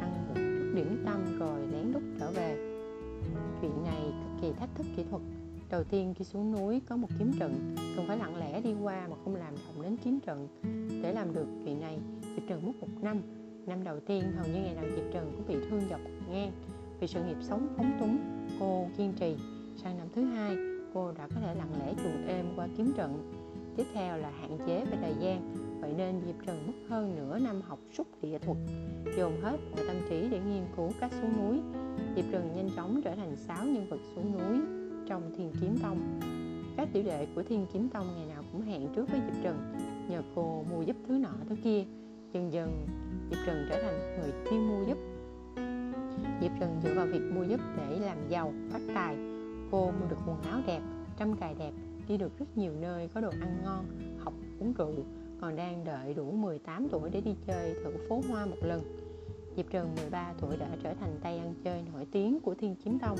[0.01, 0.41] Ăn một chút
[0.75, 2.57] điểm tâm rồi lén lút trở về.
[3.61, 5.23] Chuyện này cực kỳ thách thức kỹ thuật.
[5.71, 9.09] Đầu tiên khi xuống núi có một kiếm trận, Cần phải lặng lẽ đi qua
[9.11, 10.49] mà không làm động đến kiếm trận.
[11.03, 11.99] Để làm được chuyện này
[12.35, 13.21] Diệp Trần mất một năm.
[13.67, 16.53] Năm đầu tiên hầu như ngày nào Diệp Trần cũng bị thương dọc ngang
[17.01, 18.19] Vì sự nghiệp sống phóng túng,
[18.61, 19.37] Cô kiên trì.
[19.77, 20.57] Sang năm thứ hai,
[20.95, 23.33] cô đã có thể lặng lẽ chuồn êm qua kiếm trận.
[23.77, 25.55] Tiếp theo là hạn chế về thời gian.
[25.83, 28.59] Vậy nên Diệp Trần mất hơn nửa năm học súc địa thuật
[29.17, 31.61] Dồn hết mọi tâm trí để nghiên cứu cách xuống núi.
[32.17, 34.61] Diệp Trần nhanh chóng trở thành sáu nhân vật xuống núi
[35.09, 36.21] trong Thiên Kiếm Tông.
[36.77, 39.75] Các tiểu đệ của Thiên Kiếm Tông ngày nào cũng hẹn trước với Diệp Trần
[40.09, 41.85] Nhờ cô mua giúp thứ nọ thứ kia.
[42.33, 42.87] Dần dần
[43.31, 44.99] Diệp Trần trở thành người chuyên mua giúp.
[46.41, 49.17] Diệp Trần dựa vào việc mua giúp để làm giàu, phát tài.
[49.71, 50.81] Cô mua được quần áo đẹp,
[51.19, 51.73] trăm cài đẹp
[52.09, 53.85] Đi được rất nhiều nơi có đồ ăn ngon,
[54.19, 55.05] học uống rượu.
[55.43, 58.83] Còn đang đợi đủ 18 tuổi để đi chơi thử phố hoa một lần.
[59.57, 62.99] Diệp Trần 13 tuổi đã trở thành tay ăn chơi nổi tiếng của Thiên Kiếm
[62.99, 63.19] Tông.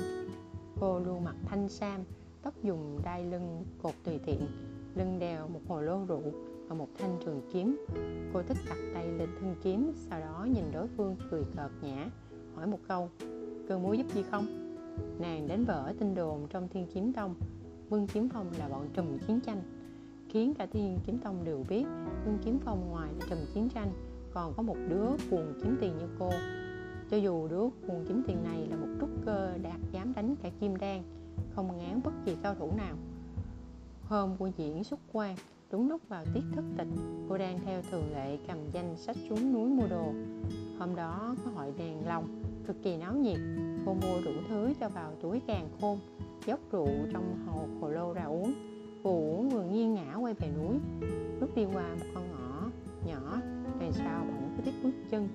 [0.79, 2.03] Cô luôn mặc thanh sam,
[2.41, 4.47] tóc dùng đai lưng cột tùy tiện
[4.95, 6.23] Lưng đeo một hồ lô rượu
[6.67, 7.85] và một thanh trường kiếm.
[8.33, 12.09] Cô thích đặt tay lên thân kiếm sau đó nhìn đối phương cười cợt nhã
[12.55, 13.09] hỏi một câu
[13.67, 14.75] cần muốn giúp gì không?
[15.19, 17.35] Nàng đến vỡ tin đồn trong thiên kiếm tông
[17.89, 19.61] vương kiếm phong là bọn trùm chiến tranh
[20.33, 21.85] khiến cả thiên kiếm tông đều biết
[22.25, 23.91] vương kiếm phong ngoài để trùm chiến tranh,
[24.33, 26.29] còn có một đứa cuồng kiếm tiền như cô.
[27.11, 30.49] Cho dù đứa cuồng kiếm tiền này là một trúc cơ đạt dám đánh cả
[30.59, 31.03] kim đan,
[31.55, 32.95] không ngán bất kỳ cao thủ nào.
[34.03, 35.35] Hôm quân diễn xuất quan,
[35.71, 36.87] đúng lúc vào tiết thất tịch,
[37.29, 40.13] cô đang theo thường lệ cầm danh sách xuống núi mua đồ.
[40.79, 43.39] Hôm đó có hội đèn lồng, cực kỳ náo nhiệt.
[43.85, 45.99] Cô mua đủ thứ cho vào túi càng khôn,
[46.45, 48.53] dốc rượu trong hồ hồ lô ra uống.
[49.03, 50.77] Vũ vừa nghiêng ngã quay về núi.
[51.39, 52.69] Lúc đi qua một con ngõ
[53.05, 53.41] nhỏ
[53.79, 55.27] đằng sau bỗng có tiếp bước chân.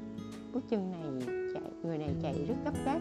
[0.53, 3.01] Bước chân này chạy người này chạy rất gấp gáp.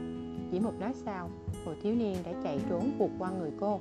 [0.51, 1.29] Chỉ một lát sau
[1.65, 3.79] một thiếu niên đã chạy trốn vụt qua người cô.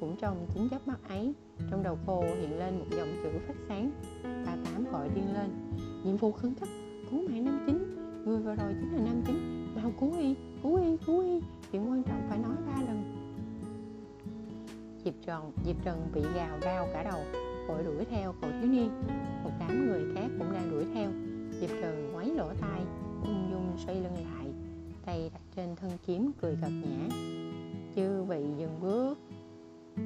[0.00, 1.32] Cũng trong chính chớp mắt ấy
[1.70, 3.90] trong đầu cô hiện lên một dòng chữ phát sáng.
[4.46, 5.50] Ba tám gọi điên lên.
[6.04, 6.68] Nhiệm vụ khẩn cấp
[7.10, 10.76] cứu mạng năm chín, người vừa rồi chính là năm chín, mau cứu y cứu
[10.76, 11.40] y cứu y.
[11.72, 13.15] Chuyện quan trọng phải nói ba lần.
[15.06, 17.20] Diệp Trần, Diệp Trần bị gào rao cả đầu
[17.68, 18.90] vội đuổi theo cậu thiếu niên.
[19.44, 21.10] Một đám người khác cũng đang đuổi theo.
[21.60, 22.80] Diệp Trần ngoáy lỗ tai
[23.22, 24.52] ung dung xoay lưng lại
[25.04, 27.08] tay đặt trên thân kiếm cười cợt nhã.
[27.96, 29.18] Chư vị dừng bước.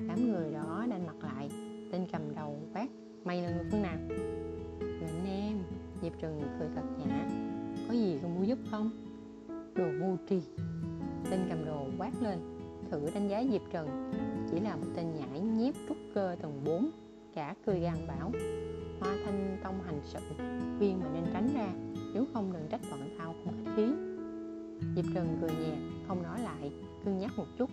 [0.09, 1.51] Đám người đó đanh mặt lại
[1.92, 2.88] tên cầm đầu quát
[3.24, 3.98] mày là người phương nào?
[4.80, 5.59] Lệnh em.
[6.03, 7.28] Diệp Trần cười cợt nhã.
[7.88, 8.90] Có gì con muốn giúp không?
[9.74, 10.40] Đồ ngu tri.
[11.30, 12.38] Tên cầm đồ quát lên
[12.90, 14.12] thử đánh giá diệp trần
[14.51, 16.90] chỉ là một tên nhãi nhép trúc cơ tầng 4
[17.34, 18.32] cả cười gằn bảo
[19.01, 20.18] hoa thanh tông hành sự
[20.78, 21.68] viên mà nên tránh ra
[22.14, 23.86] nếu không đừng trách bọn tao không khách khí.
[24.96, 25.76] Diệp trần cười nhẹ
[26.09, 26.72] không nói lại
[27.05, 27.70] cân nhắc một chút.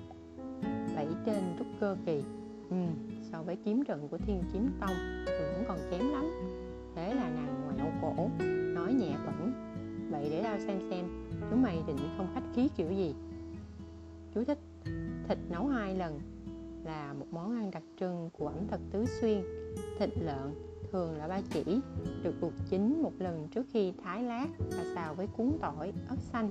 [0.96, 2.24] Bảy trên trúc cơ kỳ
[2.70, 2.76] ừ,
[3.32, 6.26] so với kiếm trận của thiên kiếm tông thì vẫn còn kém lắm.
[6.96, 8.30] Thế là nàng ngoẹo cổ
[8.76, 9.52] nói nhẹ vẫn
[10.12, 11.06] vậy để tao xem xem
[11.50, 13.16] chúng mày định không khách khí kiểu gì?
[14.36, 14.60] Chú thích
[15.28, 16.20] thịt nấu hai lần
[16.88, 19.44] là một món ăn đặc trưng của ẩm thực tứ xuyên.
[20.00, 20.54] Thịt lợn
[20.92, 21.64] thường là ba chỉ,
[22.24, 26.20] được luộc chín một lần trước khi thái lát và xào với cuốn tỏi, ớt
[26.20, 26.50] xanh.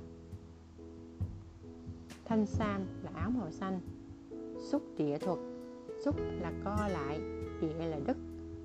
[2.24, 3.80] Thanh sam là áo màu xanh.
[4.70, 5.38] Xúc địa thuật.
[6.04, 7.20] Xúc là co lại,
[7.60, 8.16] địa là đất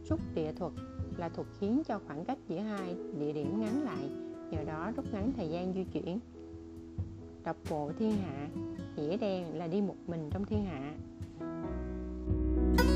[0.03, 0.71] xúc địa thuật
[1.17, 4.09] là thuật khiến cho khoảng cách giữa hai địa điểm ngắn lại,
[4.51, 6.19] nhờ đó rút ngắn thời gian di chuyển.
[7.43, 8.49] Độc bộ thiên hạ.
[8.95, 10.93] Nghĩa đen là đi một mình trong thiên hạ.
[12.57, 12.90] you